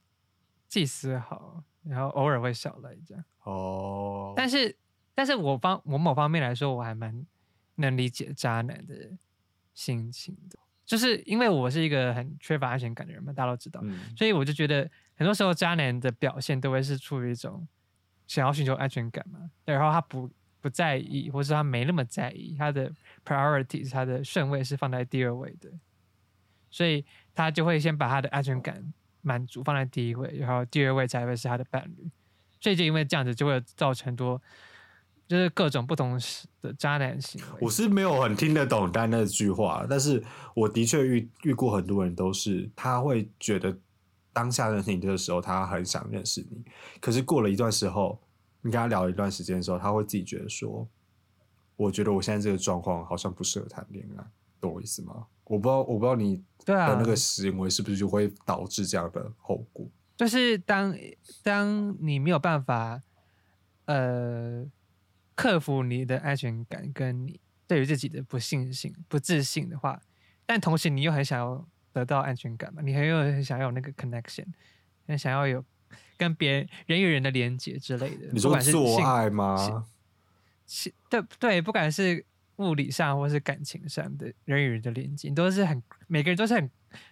[0.69, 3.25] 祭司好，然后偶尔会小赖这样。
[3.43, 4.77] 哦，但是，
[5.15, 7.27] 但是我方我某方面来说，我还蛮
[7.77, 9.11] 能理解渣男的
[9.73, 17.67] 心情的，就是因为我是一个很缺乏安全感的人嘛，大家都知道，嗯，所以我就觉得很多时候渣男的表现都会是出于一种
[18.27, 20.29] 想要寻求安全感嘛，然后他不
[20.61, 22.93] 不在意，或是他没那么在意，他的
[23.25, 25.71] priorities 他的顺位是放在第二位的，
[26.71, 28.93] 所以他就会先把他的安全感
[29.27, 32.09] 满足放在第一位，然后第二位才会是他的伴侣，
[32.61, 34.41] 所以就因为这样子就会造成多
[35.27, 36.17] 就是各种不同
[36.63, 37.59] 的渣男行为。
[37.61, 40.23] 我是没有很听得懂丹那句话，但是
[40.55, 43.77] 我的确遇遇过很多人都是，他会觉得
[44.33, 46.65] 当下认识你的时候，他很想认识你，
[47.01, 48.23] 可是过了一段时候，
[48.63, 50.89] 你跟他聊一段时间的时候，他会自己觉得说，
[51.75, 54.25] 我觉得我现在这个状况好像不适合谈恋爱，
[54.61, 55.27] 懂我意思吗？
[55.47, 59.89] 我不知道，我不知道你对啊的那个行为是不是就会导致这样的后果？
[60.17, 60.97] 就是当
[61.43, 63.01] 当你没有办法
[63.85, 64.65] 呃
[65.35, 70.01] 克服你的安全感跟你对于自己的不信心、不自信的话，
[70.47, 74.47] 但同时你又很想要得到安全感嘛，你很有很想要有那个 connection，
[75.07, 75.65] 很想要有
[76.17, 78.29] 跟别人人与人的连接之类的。
[78.33, 79.87] 你说不管是性做爱吗？
[80.65, 82.25] 其对对，不管是
[82.57, 86.71] 物理上或是感情上的人与人的连接，都是很每个人都是很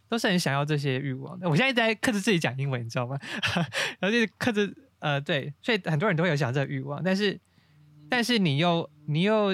[0.09, 1.49] 都是很想要这些欲望的。
[1.49, 3.19] 我现在一直在克制自己讲英文，你知道吗？
[4.01, 7.39] 然后就是克制呃对，所以很多人都会有想这个欲望，但是
[8.09, 9.49] 但是你又你又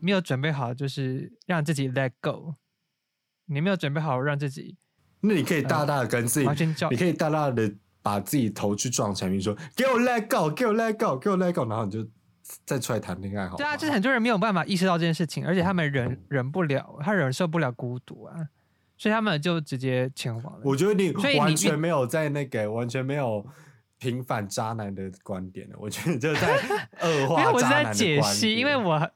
[0.00, 2.54] 没有准备好，就是让自己 let go，
[3.46, 4.76] 你没有准备好让自己
[5.20, 6.48] 那你可以大大的跟自己，
[6.90, 12.08] 你可以大大的把自己头去撞墙壁，说给我 let go，给我 let go，给我 let go，然后你就
[12.64, 13.56] 再出来谈恋爱好？
[13.56, 18.34] 对啊，就是很多人没有办法意识到这件事情，而且他们忍忍不了，他忍受不了孤独啊，
[18.96, 20.60] 所以他们就直接前往了。
[20.64, 23.46] 我觉得你完全没有在那个完全没有
[23.98, 26.56] 平反渣男的观点了，我觉得你就在
[27.02, 29.10] 恶因为我是在解析，因为我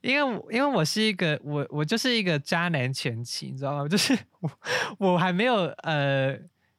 [0.00, 3.86] 因为我因为我是一个我我就是一个渣男前期，你知道吗？
[3.88, 4.50] 就是我
[4.98, 6.34] 我还没有呃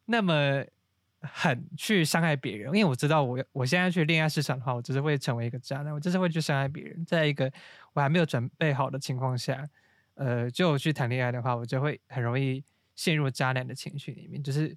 [0.05, 0.63] 那么
[1.21, 7.51] 很去伤害别人，因为我知道我我现在去恋爱市场的话，我就是会成为一个渣男，我就是会去伤害别人，在一个
[7.93, 9.69] 我还没有准备好的情况下，
[10.15, 12.63] 呃，就去谈恋爱的话，我就会很容易
[12.95, 14.75] 陷入渣男的情绪里面，就是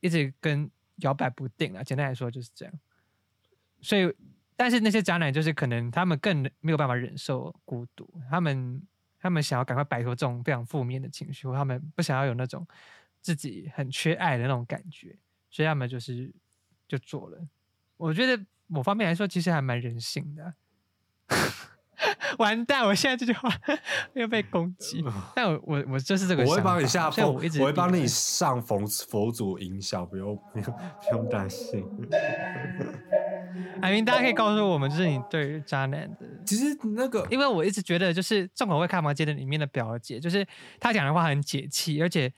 [0.00, 1.82] 一直跟摇摆不定啊。
[1.82, 2.74] 简单来说就是这样。
[3.80, 4.12] 所以，
[4.56, 8.82] 但是那些渣男就是可能他们更没有办法忍受孤独，他们
[9.18, 12.66] 他们想要赶快摆脱这种非常负面的情绪，或他们不想要有那种
[13.20, 15.16] 自己很缺爱的那种感觉，
[15.50, 16.32] 所以要么就是
[16.86, 17.38] 就做了。
[17.96, 20.54] 我觉得某方面来说，其实还蛮人性的啊。
[22.38, 22.84] 完蛋！
[22.86, 23.50] 我现在这句话
[24.14, 31.84] 又被攻击，但我我我就是这个我会帮你下我一直我会帮你上佛佛祖音效，不用不用不用担心。
[33.82, 40.46] I mean，大家可以告诉我们，就是你对于渣男的其实那个因为我一直觉得，就是《重口味开房间》的里面的表姐，就是
[40.78, 42.32] 她讲的话很解气，而且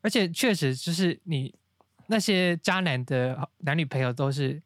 [0.00, 1.54] 而且确实就是你
[2.08, 4.62] 那些渣男的男女朋友都是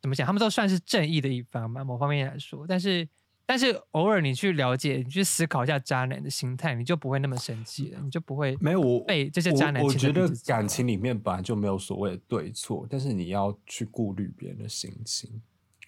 [0.00, 3.08] 怎么讲，他们都算是正义的一方嘛，某方面来说，但是。
[3.50, 15.40] 但是偶尔你去了解，你去思考一下渣男的心态，你就不会那么生气了，你就不会没有我被这些渣男我我觉得感情里面本来就没有所谓的对错，但是你要去顾虑别人的心情。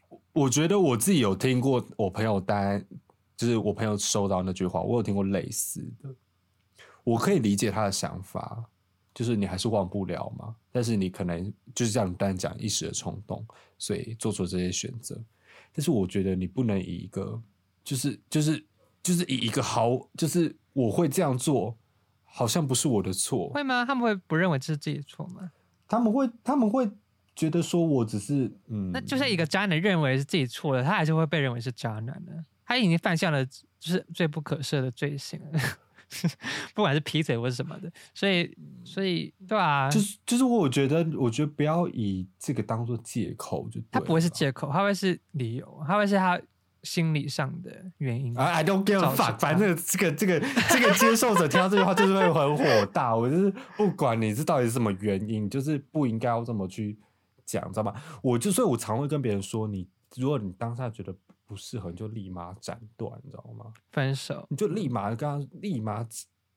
[0.08, 2.82] 我我觉得我自己有听过我朋友单，
[3.36, 6.14] 就是我朋友收到那句话，我有听过类似的，
[7.04, 8.64] 我可以理解他的想法，
[9.14, 13.44] 就是你还是忘不了嘛，但是你可能就是这样单讲一时的冲动，
[13.78, 15.20] 所以做出这些选择。
[15.72, 17.40] 但是我觉得你不能以一个
[17.84, 18.64] 就是就是
[19.02, 21.76] 就是以一个好，就是我会这样做，
[22.24, 23.84] 好像不是我的错，会吗？
[23.84, 25.50] 他们会不认为这是自己的错吗？
[25.88, 26.88] 他们会他们会
[27.34, 32.44] 觉得说我只是嗯，那就像一个渣男认为是自己错了，他还是会被认为是渣男的。
[32.64, 35.60] 他已经犯下了就是罪不可赦的罪行了，
[36.74, 37.90] 不管是劈腿或是什么的。
[38.14, 46.40] 所以，所以对啊，就是就是我觉得我觉得不要以这个当做借口就对他不会是借口，他会是理由，他会是他
[46.82, 48.36] 心理上的原因。
[48.38, 53.14] 啊，I don't give a fuck，反正这个这个这个接受者听到这句话就是会很火大。
[53.14, 56.98] 我就是不管你是到底是什么原因，就是不应该要这么去
[57.44, 57.94] 讲，知道吗？
[58.22, 61.14] 我就所以，我常会跟别人说，你如果你当下觉得
[61.50, 63.74] 不适合，你就立马斩断，你知道吗？
[63.90, 66.06] 分手，你就立马跟他立马，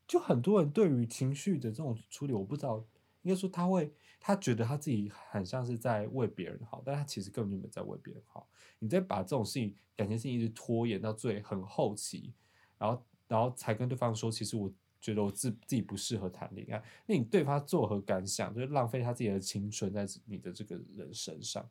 [0.05, 2.77] 就很多人对于情绪的这种处理，我不知道，
[3.23, 8.47] 应该说他会，他觉得他自己很像是在为别人好，但他其实根本就没在为别人好。
[8.77, 12.31] 你再把这种事情、感情事情一直拖延到最很后期，
[12.77, 18.53] 然后然后才跟对方说，其实我觉得我自自己不适合谈恋爱，那你对方作何感想？
[18.53, 21.67] 就是浪费他自己的青春在你的这个人身上。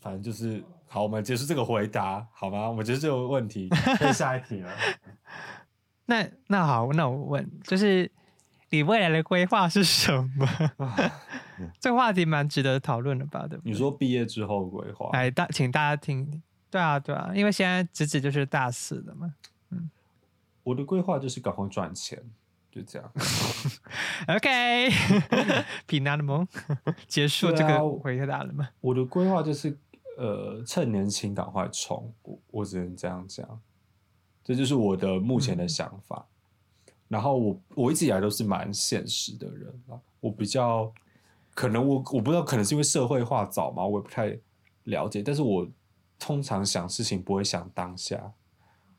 [0.00, 2.68] 反正就是好，我们结束这个回答好吗？
[2.68, 4.70] 我们结束这个问题，可以下一题了。
[6.06, 8.10] 那那好，那我问，就是
[8.70, 10.46] 你未来的规划是什么？
[11.80, 13.46] 这个话题蛮值得讨论的吧？
[13.48, 13.72] 对不对？
[13.72, 15.10] 你说毕业之后规划？
[15.12, 19.34] 哎，大请大家听，对啊，对啊，因为现在直指就是大四的嘛。
[19.70, 19.90] 嗯
[20.62, 22.18] 我的规划就是赶快赚钱，
[22.74, 23.12] 就这样。
[24.26, 24.90] OK，
[25.86, 26.44] 皮娜的梦
[27.06, 28.68] 结束这个回答了吗？
[28.80, 29.78] 我的规划就是，
[30.18, 33.60] 呃，趁年轻赶快冲，我我只能这样讲，
[34.42, 36.26] 这就是我的目前的想法。
[37.06, 40.92] 然后我我一直以来都是蛮现实的人啊，我比较
[41.54, 44.36] 可能我我不知道，可能是因为社会化早嘛，我也不太
[44.84, 45.22] 了解。
[45.22, 45.68] 但是我
[46.18, 48.32] 通常想事情不会想当下，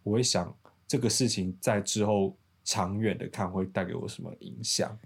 [0.04, 0.56] 我会想
[0.88, 4.98] 这个事情在之后长远的看会带给我什么影响，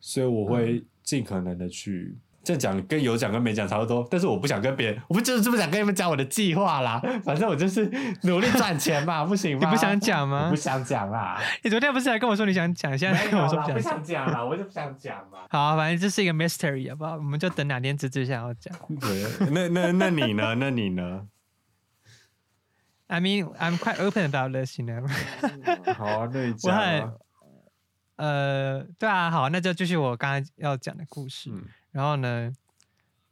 [0.00, 2.18] 所以我会尽可能的去。
[2.42, 6.98] 这样讲跟有讲跟没讲差不多，但是我不想跟别人，我不就是这么想跟你们讲我的计划啦。
[7.22, 7.84] 反正我就是
[8.22, 9.60] 努力赚钱嘛，不行吗？
[9.68, 14.24] 你不想讲吗不想讲啦，你昨天不是还跟我说你想讲，现在跟我说啦不不想讲。
[14.24, 15.40] 想讲啦，我就不想讲嘛。
[15.52, 17.16] 好啊，反正这是一个 mystery，好不好？
[17.16, 18.74] 我们就等哪天芝芝想要讲。
[18.98, 20.54] 对，那那那你呢？
[20.54, 21.28] 那你呢？
[23.10, 25.04] I mean, I'm quite open about this, you know.
[25.94, 27.12] 好啊，那你我讲很啊。
[28.16, 31.50] 呃，对啊，好，那就继续我刚才要讲的故事。
[31.50, 32.52] 嗯然后呢，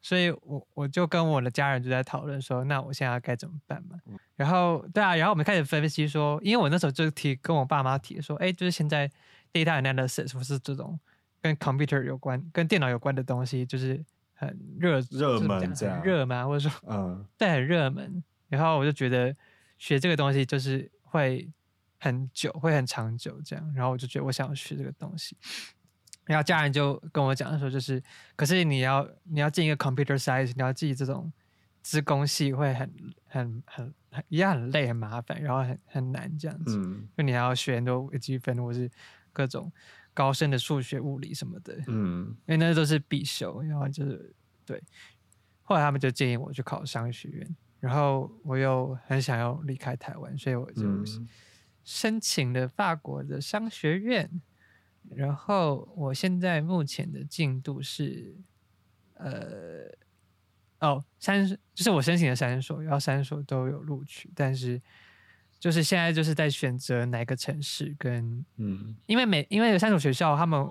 [0.02, 3.96] 所以我我就跟我的家人就在讨论说，那我现在该怎么办嘛？
[4.06, 9.08] 嗯然后对啊，然后我们开始分析说，因为我那时候就提跟我爸妈提说，哎，就是现在
[9.52, 10.98] data analysis 或是这种
[11.40, 18.24] 跟 computer 有关、跟电脑有关的东西，就是很热热门这样很热门，或者说嗯对，很热门。
[18.48, 19.32] 然后我就觉得
[19.78, 21.50] 学这个东西就是会
[21.98, 23.72] 很久，会很长久这样。
[23.74, 25.36] 然后我就觉得我想要学这个东西。
[26.24, 28.02] 然后家人就跟我讲说，就是
[28.36, 31.32] 可是你要你要进一个 computer science，你要进这种
[31.82, 32.92] 资工系会很
[33.26, 36.76] 很很很一样很累很麻烦，然后很很难这样子。
[36.76, 38.90] 嗯就你还要学很多微积分或是
[39.32, 39.72] 各种
[40.12, 41.78] 高深的数学、物理什么的。
[41.86, 44.34] 嗯因为那都是必修，然后就是
[44.66, 44.82] 对。
[45.62, 51.28] 后来他们就建议我去考商学院，然后我又很想要离开台湾，所以我就嗯
[51.84, 54.40] 申请了法国的商学院。
[55.10, 58.36] 然后我现在目前的进度是，
[59.14, 59.90] 呃，
[60.80, 64.82] 哦，三就是我申请的三所，然后三所都有录取，但是
[65.58, 70.68] 就是现在就是在选择哪个城市跟嗯因为每因为有三所学校，他们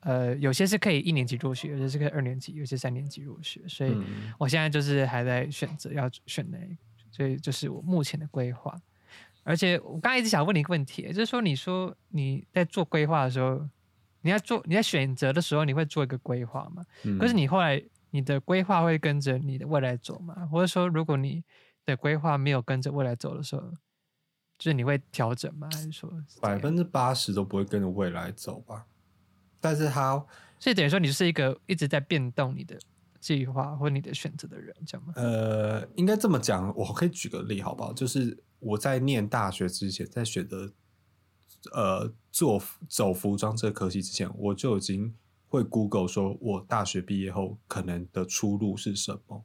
[0.00, 6.76] 呃有些是可以一年级入学，有些是可以二年级，有些三年级入学，所以嗯我现在就是还在选择要选哪一个，
[7.10, 8.74] 所以就是我目前的规划。
[9.44, 13.66] 而且我刚才一直想问你一个问题，就是说你说你在做规划的时候，
[14.20, 16.84] 你要做你在选择的时候，你会做一个规划吗？
[17.04, 20.46] 嗯可是你后来你的规划会跟着你的未来走吗？
[20.52, 21.42] 或者说，如果你
[21.86, 23.62] 的规划没有跟着未来走的时候，
[24.58, 25.68] 就是你会调整吗？
[25.72, 28.86] 还是说百分之八十都不会跟着未来走吧？
[29.60, 30.24] 但是他
[30.58, 32.78] 所以等于说你是一个一直在变动你的
[33.20, 35.12] 计划或你的选择的人，这样吗？
[35.16, 37.92] 呃，应该这么讲，我可以举个例好不好？
[37.92, 40.72] 就是我在念大学之前，在选择
[41.72, 45.14] 呃做走服装这个科系之前，我就已经
[45.48, 49.44] 会 Google 说我大学毕业后可能的出路是什么，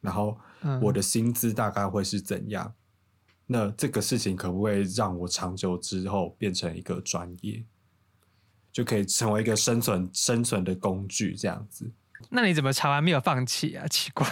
[0.00, 2.74] 然后嗯我的薪资大概会是怎样。
[3.46, 7.64] 那这个事情可不可以让我长久之后变成一个专业，
[8.72, 11.90] 就可以成为一个生存生存的工具这样子？
[12.30, 13.86] 那你怎么查完没有放弃啊？
[13.86, 14.26] 奇怪，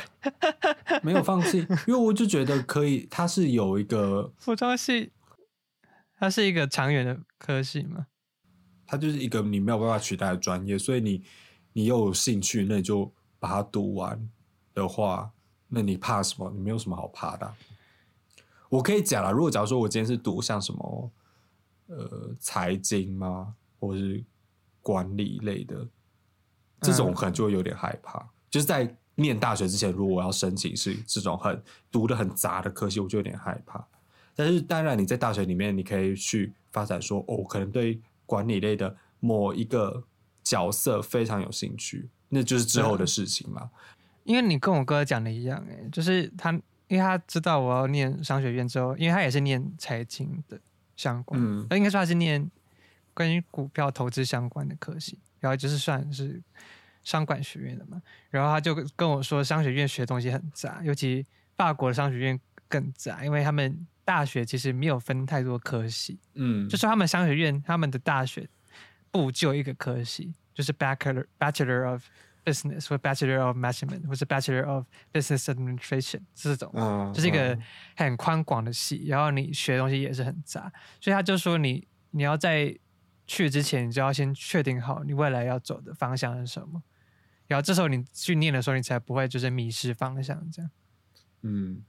[1.02, 5.12] 没有放弃， 因为我就觉得可以，它是有一个，服装系
[6.18, 8.06] 它是一个长远的科系嘛？
[8.86, 11.22] 它就是一个你没有办法取代的专业，所以你
[11.72, 14.28] 你又有兴趣，那你就把它读完
[14.74, 15.32] 的话，
[15.68, 16.50] 那你怕什么？
[16.50, 17.56] 你没有什么好怕的啊、
[18.68, 21.12] 我可以讲了，如果假如说我今天是读像什么
[21.86, 23.54] 呃财经吗，
[23.86, 24.24] 或是
[24.80, 25.86] 管理类的，
[26.80, 28.26] 这种嗯可能就会有点害怕。
[28.50, 33.86] 就是在念大学之前，如果我要申请是这种很读的很杂的科系，我就有点害怕。
[34.34, 40.04] 但是当然，你在大学里面，你可以去发展说，哦，可能对管理类的某一个
[40.44, 43.70] 角色非常有兴趣，那就是之后的事情嘛。
[44.24, 46.52] 因为你跟我哥讲的一样、欸，就是他，
[46.88, 50.60] 因为他知道我要念商学院之后，因为他也是念财经的
[50.96, 52.50] 相关，嗯呃应该说他是念
[53.16, 56.42] 关于股票投资相关的科系，然后就是算是
[57.02, 58.02] 商管学院的嘛。
[58.28, 61.24] 然后他就跟我说，商学院学的东西很杂，尤其
[61.56, 68.46] 法国的商学院更杂，因为他们大学其实没有分太多科系，嗯，就是他们商学院他们的大学
[69.10, 72.04] 不就一个科系，就是 Bachelor Bachelor of
[72.44, 77.62] Business 或 Bachelor of Management 或是 Bachelor of Business Administration 这种，嗯，就是一个嗯
[77.96, 82.76] 很宽广的系，然后你学的东西也是很杂，所以他就说你你要在
[83.26, 86.82] 去之前，你就要先确定好你未来要走的方向是什么，
[87.46, 90.70] 然后这时候你去念的时候，你才不会就是迷失方向，这样
[91.42, 91.82] 嗯，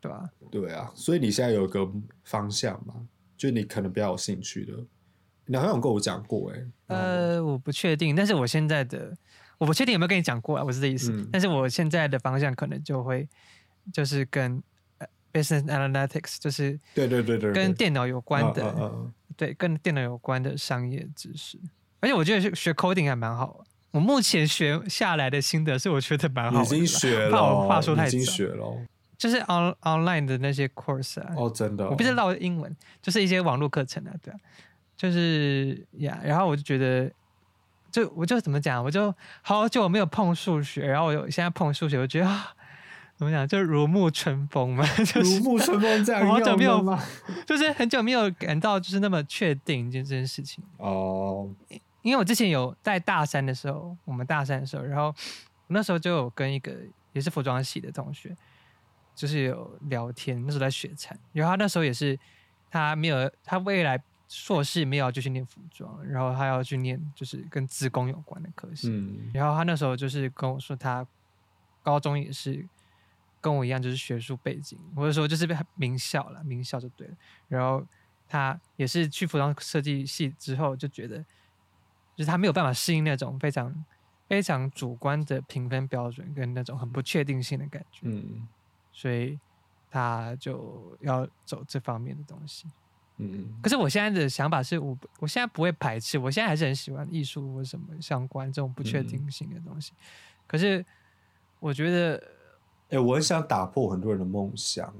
[0.00, 0.28] 对吧？
[0.50, 1.90] 对啊，所以你现在有个
[2.24, 2.94] 方向嘛，
[3.36, 4.74] 就你可能比较有兴趣的，
[5.46, 9.16] 你好像有跟我讲过哎、欸，呃，我不确定，但是我现在的
[9.58, 11.12] 我不确定有没有跟你讲过啊，我是这意思。
[11.12, 13.28] 嗯但是我现在的方向可能就会
[13.92, 14.62] 就是跟、
[14.98, 21.58] 呃 business analytics，就是对对对对，跟电脑有关的，对，跟电脑有关的商业知识。
[22.00, 23.64] 而且我觉得学学 coding 还蛮好。
[23.90, 26.64] 我目前学下来的心得是，我觉得蛮好的。
[26.66, 28.76] 已经学了 怕我哦，话说太已经早学了哦
[29.16, 34.36] 就是 on online 的那些 course 啊，哦，真的哦、我不知道英文，就是一些网络课程啊，对啊，
[34.94, 37.10] 就是呀然后我就觉得，
[37.90, 42.54] 就我就怎么讲，我就好久没有碰数学，然后我有现在碰数学，我觉得啊，
[43.20, 46.82] 怎么讲，就如沐春风嘛， 就是如沐春风这样我好久没有？
[47.46, 50.64] 就是很久没有感到就是那么确定一件这件事情。
[50.78, 51.46] 哦，
[52.00, 55.14] 因为我之前有在大三的时候，我们大三的时候，然后我
[55.68, 56.74] 那时候就有跟一个
[57.12, 58.34] 也是服装系的同学，
[59.14, 62.18] 就是有聊天，那时候在学产，然后他那时候也是
[62.70, 71.06] 他没有他未来硕士没有就去念服装，然后他要去念就是跟自工有关的科系，嗯然后他那时候就是跟我说，他
[71.82, 72.66] 高中也是
[73.40, 77.14] 跟我一样，就是学术背景，或者说就是被名校了，名校就对了。
[77.48, 77.86] 然后
[78.28, 81.18] 他也是去服装设计系之后，就觉得
[82.14, 83.84] 就是他没有办法适应那种非常
[84.28, 88.46] 非常主观的评分标准跟那种很不确定性的感觉，嗯
[88.92, 89.38] 所以
[89.90, 92.68] 他就要走这方面的东西。
[93.22, 99.92] 嗯可是我现在的想法是我我现在不会排斥，我现在还是很喜欢艺术或什么相关这种不确定性的东西。
[100.46, 100.84] 可是
[101.58, 102.22] 我觉得，
[102.90, 104.92] 哎、我很想打破很多人的梦想，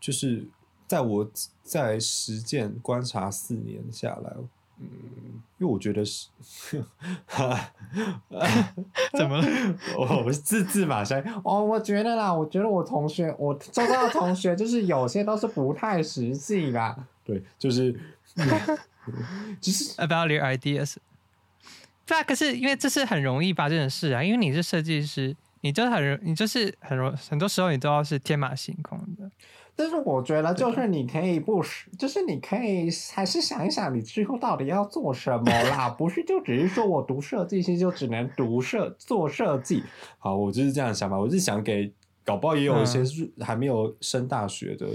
[0.00, 0.46] 就是
[0.86, 1.30] 在我
[1.62, 4.36] 在实践观察四年下来，
[4.78, 4.88] 嗯，
[5.58, 6.28] 因为我觉得是，
[9.16, 9.46] 怎么了？
[9.98, 16.96] 我我是自字马山哦，我觉得啦，我觉得我同学，我周遭的同学，就是有些都是不太实际啦。
[17.24, 17.92] 对，就是，
[19.60, 20.96] 就是 about your ideas。
[22.06, 25.36] 对啊，可是因为这是很容易发生的事啊，因为你是设计师，
[25.68, 29.30] 你就很容，你就是很容，很多时候你都要是天马行空的。
[29.76, 35.90] 但是我觉得，就是你可以不是，就是你可以还是想一想，你之后到底要做什么啦？
[35.98, 39.84] 不是就只是说我读设计系就只能读设做设计。
[40.16, 41.18] 好，我就是这样想法。
[41.18, 41.92] 我是想给，
[42.24, 44.88] 搞不好也有一些嗯是还没有升大学的，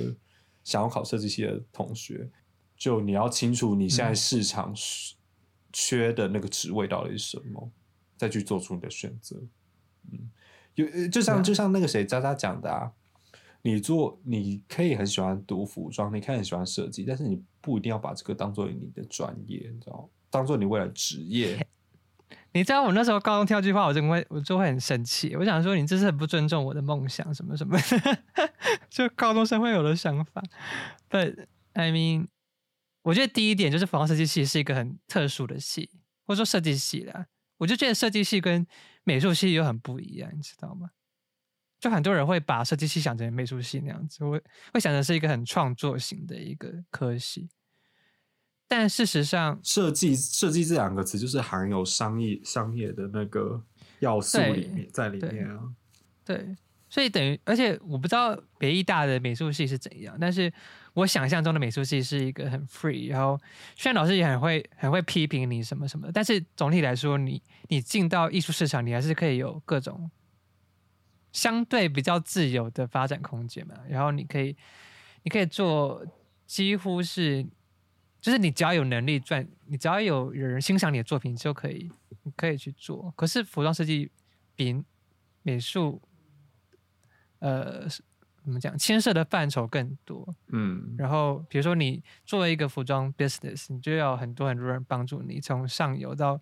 [0.64, 2.28] 想要考设计系的同学，
[2.76, 5.14] 就你要清楚你现在嗯市场是
[5.72, 7.72] 缺的那个职位到底是什么，
[8.18, 9.38] 再去做出你的选择。
[10.12, 10.30] 嗯，
[10.76, 12.92] 有呃就像就像那个谁渣渣讲的啊，
[13.62, 20.04] 你做你可以很喜欢读服装，你可以很喜欢设计，但是你不一定要把这个当做你的专业，你知道吗？
[20.30, 21.66] 当做你未来职业。
[22.56, 25.36] 你知道我那时候高中跳这句话，我就会我就会很生气。
[25.36, 27.78] 我想说，你这是很不尊重我的梦想，什么什么，
[28.90, 30.44] 就高中生会有的想法。
[31.10, 32.28] But I mean，
[33.02, 35.90] 我觉得第一点就是服装设计系是一个很特殊的系，
[36.28, 37.28] 或者说设计系啦。
[37.58, 38.66] 我就觉得设计系跟
[39.04, 40.90] 美术系又很不一样，你知道吗？
[41.80, 44.42] 就很多人会把设计系想成美术系那样子，会
[44.74, 47.50] 会想成是一个很创作型的一个科系。
[48.68, 53.62] 但事实上，设计设计这两个词就是含有商业商业的那个
[54.00, 55.62] 要素对里面在里面啊。
[56.24, 56.56] 对，
[56.90, 60.52] 所以等于，而且我不知道北艺大的美术系是怎样，但是
[60.94, 63.40] 我想象中的美术系是一个很 free，然后
[63.76, 70.12] 虽然老师也很会很会批评你什么什么，但是总体来说，你你进到艺术市场，你还是可以有各种
[71.32, 73.76] 相对比较自由的发展空间嘛。
[73.90, 74.56] 然后你可以
[75.24, 76.06] 你可以做
[76.46, 77.44] 几乎是，
[78.22, 81.90] 就是你只要有能力赚，你只要有有人欣赏你的作品，就可以
[82.22, 83.12] 你可以去做。
[83.18, 84.12] 可是服装设计
[84.56, 84.84] 比
[85.42, 86.00] 美术，
[87.40, 87.88] 呃，
[88.44, 90.28] 怎么讲，牵涉的范畴更多。
[90.50, 96.40] 嗯，然后，比如说你作为一个服装 business，你就要很多很多人帮助你，从上游到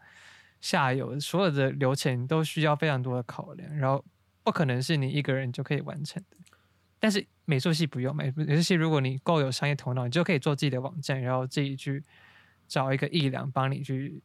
[0.59, 4.03] 下游，所有的流程都需要非常多的考量，然后
[4.43, 6.37] 不可能是你一个人就可以完成的。
[6.99, 12.03] 但是美术系不用，美美术系如果你够有商业头脑，你就可以做自己的网站，然后自己去
[12.67, 14.21] 找一个艺廊帮你去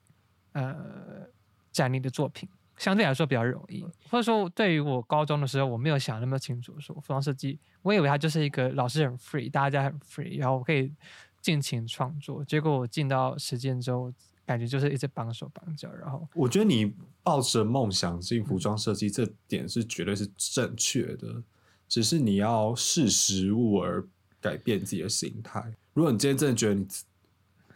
[0.53, 1.27] 呃
[1.72, 2.49] 展你的作品。
[2.79, 10.93] 相对来说比较容易，或者说对于我高中的时候，我没有想那么清楚，说服装设计，我以为它就是一个老师很 free，大家很 free，然后我可以
[11.41, 12.45] 尽情创作。
[12.45, 14.12] 结果我进到实践之后，
[14.45, 21.43] 感觉就是一直绑手绑脚，然后我觉得你抱着梦想进服装设计，这点是绝对是正确的，
[21.89, 24.07] 只是你要视实物而
[24.41, 25.64] 改变自己的心态。
[25.95, 26.87] 如果你今天真的觉得你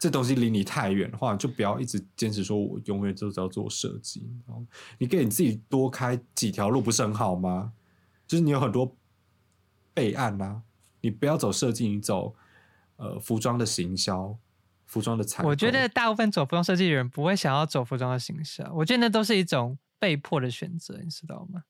[0.01, 4.27] 这东西离你太远的话，就不要一直坚持说我永远就只要做设计。
[4.97, 7.73] 你给你自己多开几条路，不是很好吗？
[8.27, 8.97] 就是你有很多
[9.93, 10.63] 备案呐、
[11.03, 12.35] 你不要走设计，你走
[12.97, 14.35] 呃服装的行销、
[14.87, 15.51] 服装的采购。
[15.51, 21.65] 我觉得大部分走服装设计的人不会想要走服装的形象，我觉得那都是一种被迫的选择，你知道吗？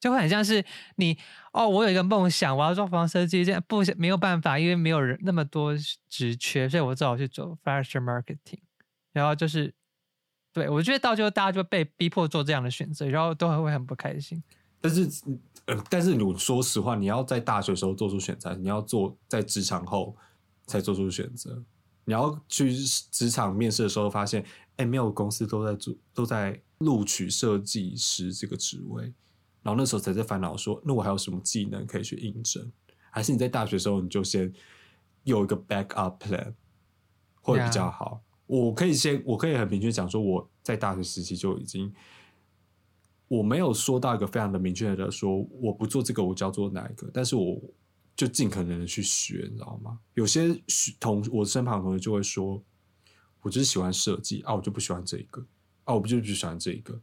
[0.00, 0.64] 就会很像是
[0.96, 1.16] 你
[1.52, 5.72] 哦，我有一个梦想，我要做服装设计，这样不没有办法，因为没有人那么多
[6.08, 8.60] 职缺，所以我只好去做 fashion marketing。
[9.12, 9.74] 然后就是，
[10.52, 14.40] 对我觉得到最后大家就被逼迫做这样的选择，然后都会很不开心。
[14.80, 15.08] 但是，
[15.64, 20.16] 呃，但是你说实话，你要在大学时候做出选择，你要做在职场后
[20.66, 21.60] 才做出选择。
[22.04, 22.72] 你要去
[23.10, 24.44] 职场面试的时候发现，
[24.76, 29.12] 哎，没有公司都在做，都在录取设计师这个职位，
[29.62, 32.70] 然后那时候才在烦恼说，那我还有什么技能可以去应征？
[33.10, 34.52] 还是你在大学时候你就先
[35.24, 36.54] 有一个 backup plan
[37.40, 38.22] 会比较好？
[38.46, 41.92] 我可以先，我可以很明确讲说，我在大学时期就已经
[43.26, 47.60] 我没有说到一个非常的明确的说我不做这个，我就要做哪一个，但是我
[48.16, 49.98] 就尽可能的去学，你知道吗？
[50.14, 50.58] 有些
[50.98, 52.62] 同我身旁的同学就会说，
[53.42, 55.44] 我就是喜欢设计啊，我就不喜欢这一个
[55.84, 57.00] 啊，我不就不喜欢这一个。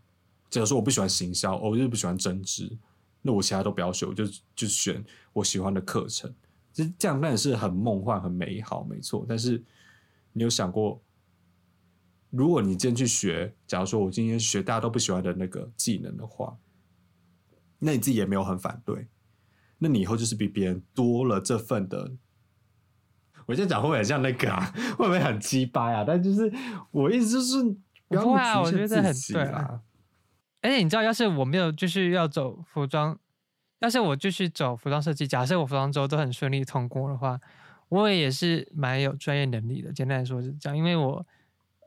[0.49, 2.77] 假如说我不喜欢行销，哦我就是不喜欢针织，
[3.21, 4.25] 那我其他都不要学，我就
[4.55, 6.33] 就选我喜欢的课程。
[6.71, 9.25] 这这样当然是很梦幻、很美好，没错。
[9.27, 9.63] 但是
[10.33, 11.01] 你有想过，
[12.29, 16.57] 如果你今天去学，假如说我今天学大家都不喜欢的那个技能的话，
[17.79, 19.07] 那你自己也没有很反对，
[19.77, 22.11] 那你以后就是比别人多了这份的。
[23.45, 24.65] 我现在讲会不会很像那个啊？
[24.97, 26.03] 会不会很鸡掰啊？
[26.05, 26.51] 但就是
[26.91, 27.63] 我意思就是
[28.07, 29.81] 不要局我觉得很限自己对啊啦。
[30.65, 33.15] 而且你知道，要是我没有就是要走服装，
[33.79, 37.39] 要是我继续走服装设计，假设我服装周都很顺利通过的话，
[37.89, 39.93] 我也是蛮有专业能力的。
[39.93, 41.23] 简单来说是这样，因为我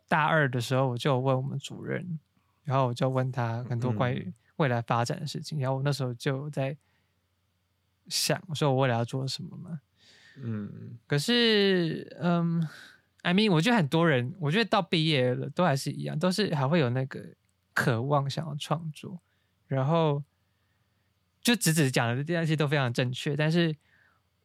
[0.06, 2.20] 大二的时候我就有问我们主任，
[2.62, 6.76] 然后我就问他很多关于未来发展的事情，然后我那时候就在
[8.06, 9.80] 想，说我未来要做什么嘛。
[10.40, 12.64] 嗯可是，嗯
[13.22, 17.20] ，I mean，我觉得很多人，我觉得到毕业了都还是一样，都是还会有那个
[17.78, 19.20] 渴望想要创作，
[19.68, 20.24] 然后
[21.40, 23.36] 就子子讲的这些都非常正确。
[23.36, 23.76] 但是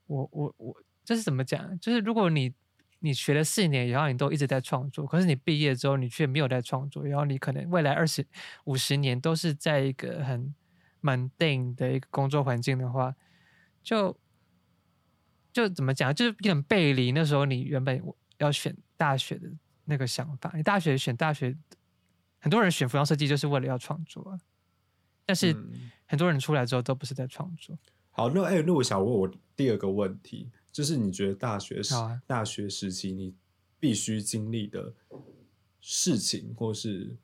[0.05, 1.79] 我我我这是怎么讲？
[1.79, 2.53] 就是如果你
[2.99, 8.23] 你学了四年，然后你都一直在创作，可是你毕业之后你却没有在创作，然后你可能未来二十
[8.65, 10.53] 五十年都是在一个很
[11.01, 13.15] mundane 的一个工作环境的话，
[13.81, 14.15] 就
[15.51, 17.99] 就怎么讲，就是有点背离那时候你原本
[18.37, 19.49] 要选大学的
[19.85, 20.53] 那个想法。
[20.55, 21.57] 你大学选大学，
[22.43, 24.37] 很多人选服装设计就是为了要创作啊，
[25.25, 27.77] 但是嗯很多人出来之后都不是在创作。
[28.11, 33.33] 好，那哎、那我想问我第二个问题，就是你觉得大学时、啊大学时期你
[33.79, 34.93] 必须经历的
[35.79, 37.15] 事情，或是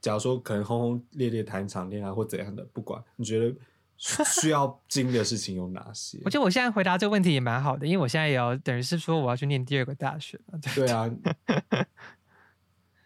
[0.00, 3.56] 假如说可能轰轰烈烈谈一场恋爱或怎样的，不管你觉得
[3.96, 6.18] 需 需要经历的事情有哪些？
[6.24, 10.58] 我觉得我现在回答这个问题也蛮好的，因为我现在也要等于是说我要去念第二个大学嘛。
[10.58, 11.10] 对对啊，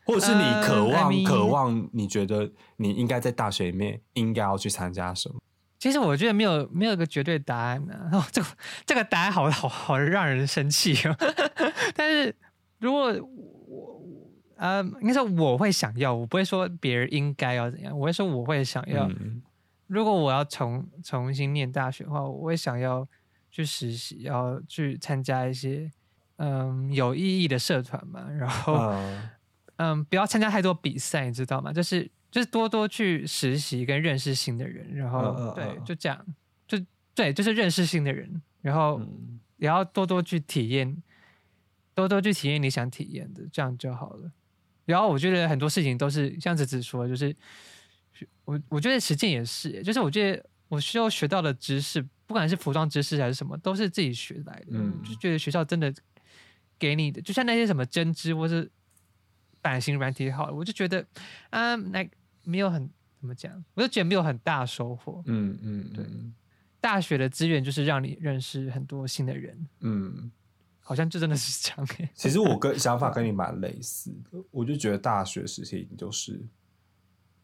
[0.04, 5.36] 或者是你渴望、渴望，你觉得你应该在大学里面应该要去参加什么？
[5.78, 8.48] 其实我觉得没有没有一个绝对答案呢、 哦，这个
[8.86, 11.16] 这个答案好好好让人生气哦。
[11.94, 12.34] 但是
[12.78, 14.00] 如果我
[14.56, 19.08] 呃，应该说我会想要，我不会说别人应该要怎样，我会说我会想要。
[19.08, 19.42] 嗯
[19.88, 23.06] 如果我要重重新念大学的话，我会想要
[23.50, 25.90] 去实习，要去参加一些
[26.36, 28.74] 嗯有意义的社团嘛，然后。
[28.74, 29.28] 嗯
[29.76, 31.72] 嗯，不要参加太多比赛，你知道吗？
[31.72, 36.26] 就是就是多多去实习跟认识新的人，然后、对嗯，就这样，
[36.66, 36.78] 就
[37.14, 41.02] 对，就是认识新的人，然后嗯也要多多去体验，
[41.94, 44.30] 多多去体验你想体验的，这样就好了。
[44.84, 47.34] 然后我觉得很多事情都是像子子说，就是
[48.44, 54.70] 我我觉得实践也是，就是我觉得我需要学到的知识，不管是服装知识还是什么，都是自己学来的。
[54.70, 55.92] 嗯就觉得学校真的
[56.78, 58.68] 给你的，就像那些什么针织或是
[59.62, 61.06] 版型软体好了，我就觉得
[61.48, 62.06] 啊，那、
[62.44, 65.22] 没有很怎么讲，我就觉得没有很大收获。
[65.26, 66.34] 嗯嗯，对嗯
[66.80, 70.30] 大学的资源就是让你认识很多新的人，嗯。
[70.84, 76.44] 好像就真的是这样欸 其实我跟想法跟你蛮类似的，我就觉得大学时期你就是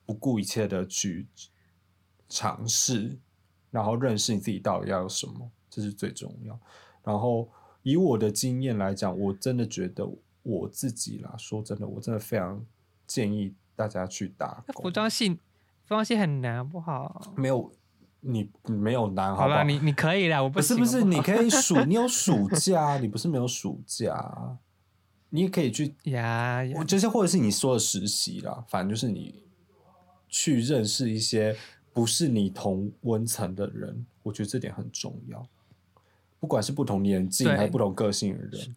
[0.05, 1.25] 不顾一切的去
[2.29, 3.17] 尝试，
[3.71, 6.61] 然后认识你自己到底要有什么，这是最重要。
[7.05, 7.49] 然后
[7.85, 10.05] 以我的经验来讲，我真的觉得
[10.43, 12.65] 我自己啦，说真的，我真的非常
[13.07, 14.91] 建议大家去打服。
[14.91, 15.39] 装系，服
[15.89, 17.33] 装系很难，不好。
[17.37, 17.73] 没有
[18.21, 19.63] 你你没有难，好吧，？
[19.63, 24.59] 你你可以啦，我不是不是，你可以暑， 你有暑假，你不是没有暑假，
[25.31, 29.45] 你也可以去呀呀我，就是或者是你说的实习啦，反正就是你
[30.29, 31.57] 去认识一些
[31.93, 35.47] 不是你同温层的人，我觉得这点很重要。
[36.41, 38.77] 不管是不同年纪还是不同个性的人，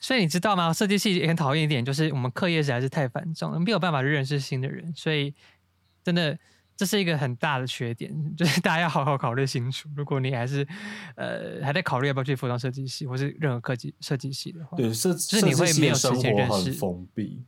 [0.00, 0.72] 所以你知道吗？
[0.72, 5.34] 设计系也很讨厌一点，就是我们课业实在是太繁重了，没有办法认识新的人，所以
[6.02, 6.36] 真的
[6.76, 9.88] 这是一个很大的缺点， 就是大家要好好考虑清楚。
[9.94, 10.66] 如果你还是
[11.16, 17.44] 呃还在考虑要不要去服装设计系或是任何科技设计系的话，对设是你会没有时间认识封闭，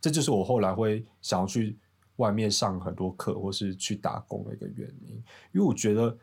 [0.00, 1.78] 这就是我后来会想要去
[2.16, 5.14] 外面上很多课或是去打工的一个原因，
[5.52, 6.18] 因为我觉得，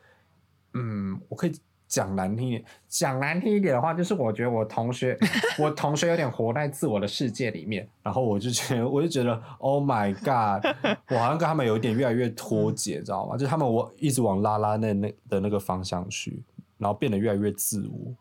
[0.74, 1.53] 嗯，我可以
[1.92, 5.18] 讲难听一点，讲难听一点的话，就是我觉得我同学，
[5.60, 10.66] 我同学有点活在自我的世界里面，然后我就觉得，我就觉得，Oh my God，
[11.10, 13.36] 我好像跟他们有一点越来越脱节，知道吗？
[13.36, 16.42] 就是他们我一直往拉拉那那的那个方向去，
[16.78, 18.16] 然后变得越来越自我。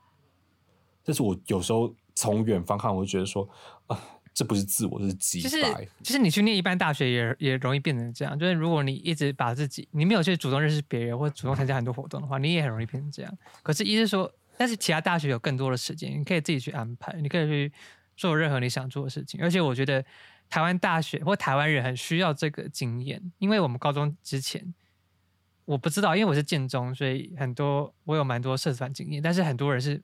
[1.04, 3.48] 这是我有时候从远方看，我就觉得说，
[3.86, 3.96] 啊、
[4.40, 5.86] 这不是自我，这是击就是败。
[6.02, 13.38] 就是你去念一般大学也也容易变成这样，就是如果你一直把自己你没有去主动认识别人或主动参加很多活动的话，你也很容易变成这样。
[13.62, 17.70] 可是，一是说，但是其他大学有更多的时间，你可以自己去安排，你可以去
[18.16, 19.38] 做任何你想做的事情。
[19.42, 20.02] 而且，我觉得
[20.48, 24.72] 台湾大学或台湾人很需要这个经验，因为我们高中之前
[25.66, 30.02] 我不知道，因为我是建中，所以很多我有蛮多社团经验，但是很多人是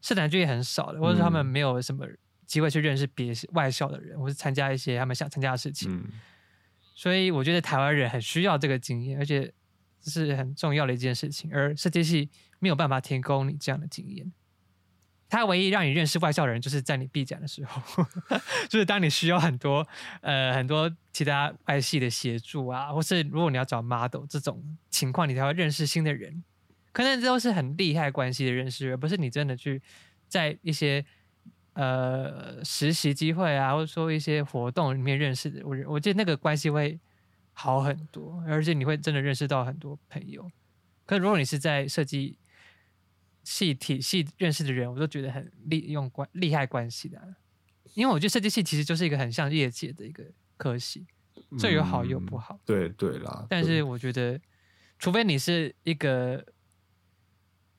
[0.00, 2.06] 社团经验很少的，或者是他们嗯没有什么
[2.48, 5.94] 机会去认识别外校的人，或是参加一些他们想参加的事情。
[5.94, 6.04] 嗯，
[6.94, 9.52] 所以我觉得台湾人很需要这个经验，而且
[10.00, 11.48] 这是很重要的一件事情。
[11.54, 14.32] 而设计系没有办法提供你这样的经验，
[15.28, 18.04] 它唯一让你认识外校的人，就是在你闭展的时候，
[18.68, 19.86] 就是当你需要很多
[20.22, 26.42] 呃很多其他外系的协助啊，或是如果你要找 model 这种情况，你才会认识新的人。
[26.90, 29.80] 可能这都是很利害关系的认识，而不是你真的去
[30.26, 31.04] 在一些
[31.78, 35.64] 呃实习机会啊，或者说一些活动里面认识的。
[35.64, 36.98] 我我觉得那个关系会
[37.52, 40.50] 好很多，而且你会真的认识到很多朋友。
[41.06, 42.36] 可是如果你是在设计
[43.44, 47.24] 系体系认识的人，我都觉得很利用关利害关系的啊、
[47.94, 50.24] 因为我觉得设计系其实就是一个很像业界的一个
[50.56, 51.06] 科系，
[51.58, 52.60] 这有好有不嗯好。
[52.66, 54.40] 对对啦，但是我觉得，
[54.98, 56.44] 除非你是一个，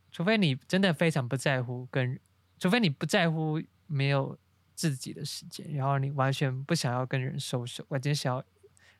[0.10, 2.18] 除非你真的非常不在乎跟，
[2.58, 4.38] 除非你不在乎没有
[4.76, 8.44] 自己的时间，然后你完全不想要跟人 social，完全想要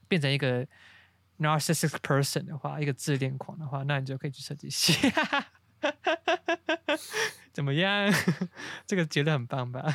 [0.08, 0.68] 变成一个
[1.38, 4.94] narcissistic person 的话，一个自恋狂的话，那你就可以去设计系。
[7.54, 8.12] 怎么样？
[8.86, 9.94] 这个结论很棒吧？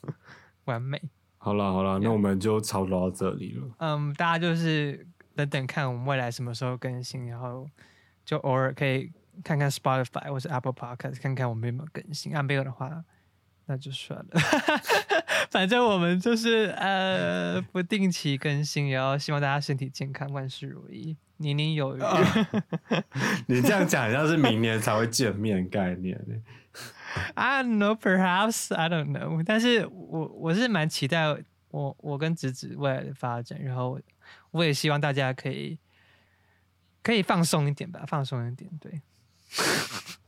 [0.64, 1.00] 完美。
[1.38, 3.68] 好了好了，那我们就差不多到这里了。
[3.78, 7.68] 嗯，大家就是等等看我们未来什么时候更新，然后
[8.24, 9.10] 就偶尔可以
[9.42, 12.34] 看看 Spotify 或是 Apple Podcast，看看我们有没有更新。
[12.36, 13.04] 啊，没有的话，
[13.66, 14.40] 那就算了。
[15.50, 22.00] 反正我们就是呃不定期更新，然后希望大家身体健康，万事如意，年年有余。
[23.46, 26.34] 你这样讲，好像是明年才会见面概念呢。
[27.34, 29.42] I don't know, perhaps I don't know。
[29.44, 31.26] 但是我我是蛮期待
[31.70, 34.00] 我我跟子子未来的发展，然后
[34.50, 35.78] 我也希望大家可以
[37.02, 38.70] 可以放松一点吧，放松一点。
[38.80, 39.02] 对，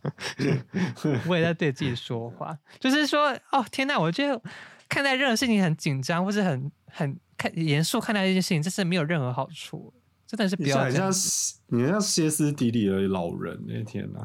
[1.28, 4.40] 我也在对自己说话，就是说，哦天呐，我觉得
[4.88, 9.92] 看待任何事情很紧张，或是很很看严肃看待一件事情，这是没有任何好处，
[10.26, 11.12] 真的是不你很像要这样。
[11.12, 14.24] 歇你像歇斯底里的老人那天哪、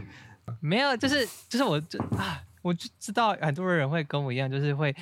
[0.60, 4.94] 没有，就是就是我就啊，我就知道很多人会跟我一样，就是会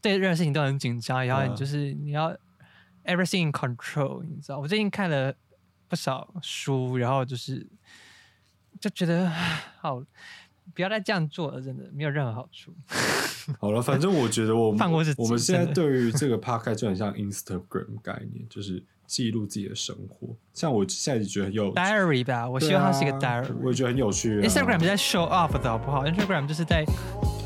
[0.00, 2.36] 对任何事情都很紧张，然后你嗯就是你要
[3.04, 4.58] everything in control，你知道？
[4.58, 5.32] 我最近看了
[5.88, 7.66] 不少书，然后就是
[8.80, 10.02] 就觉得啊好，
[10.74, 12.72] 不要再这样做了，真的没有任何好处。
[13.60, 20.28] 好了，反正我觉得我们放过自己我们现在对于这个 podcast 就很像 Instagram 概念，就是记录自己的生活。
[20.54, 23.54] 像我现在觉得很有 diary 吧，我希望它是一个啊 diary。
[23.60, 24.42] 我也觉得很有趣、啊。
[24.42, 26.84] Instagram 是在 show off 的好不好？Instagram 就是在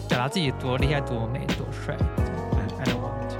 [0.09, 1.97] 表达自己多厉害、多美、多帅。
[1.97, 3.37] I don't want to。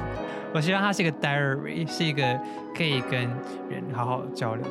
[0.55, 2.41] 我希望它是一个 diary，是一个
[2.75, 3.29] 可以跟
[3.69, 4.65] 人好好交流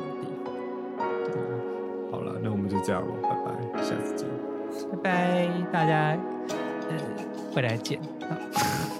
[2.44, 4.28] 那我们就这样了，拜拜，下次见。
[4.92, 6.14] 拜拜，大家，
[6.90, 6.96] 呃，
[7.56, 7.98] 未来见。
[8.20, 8.93] 好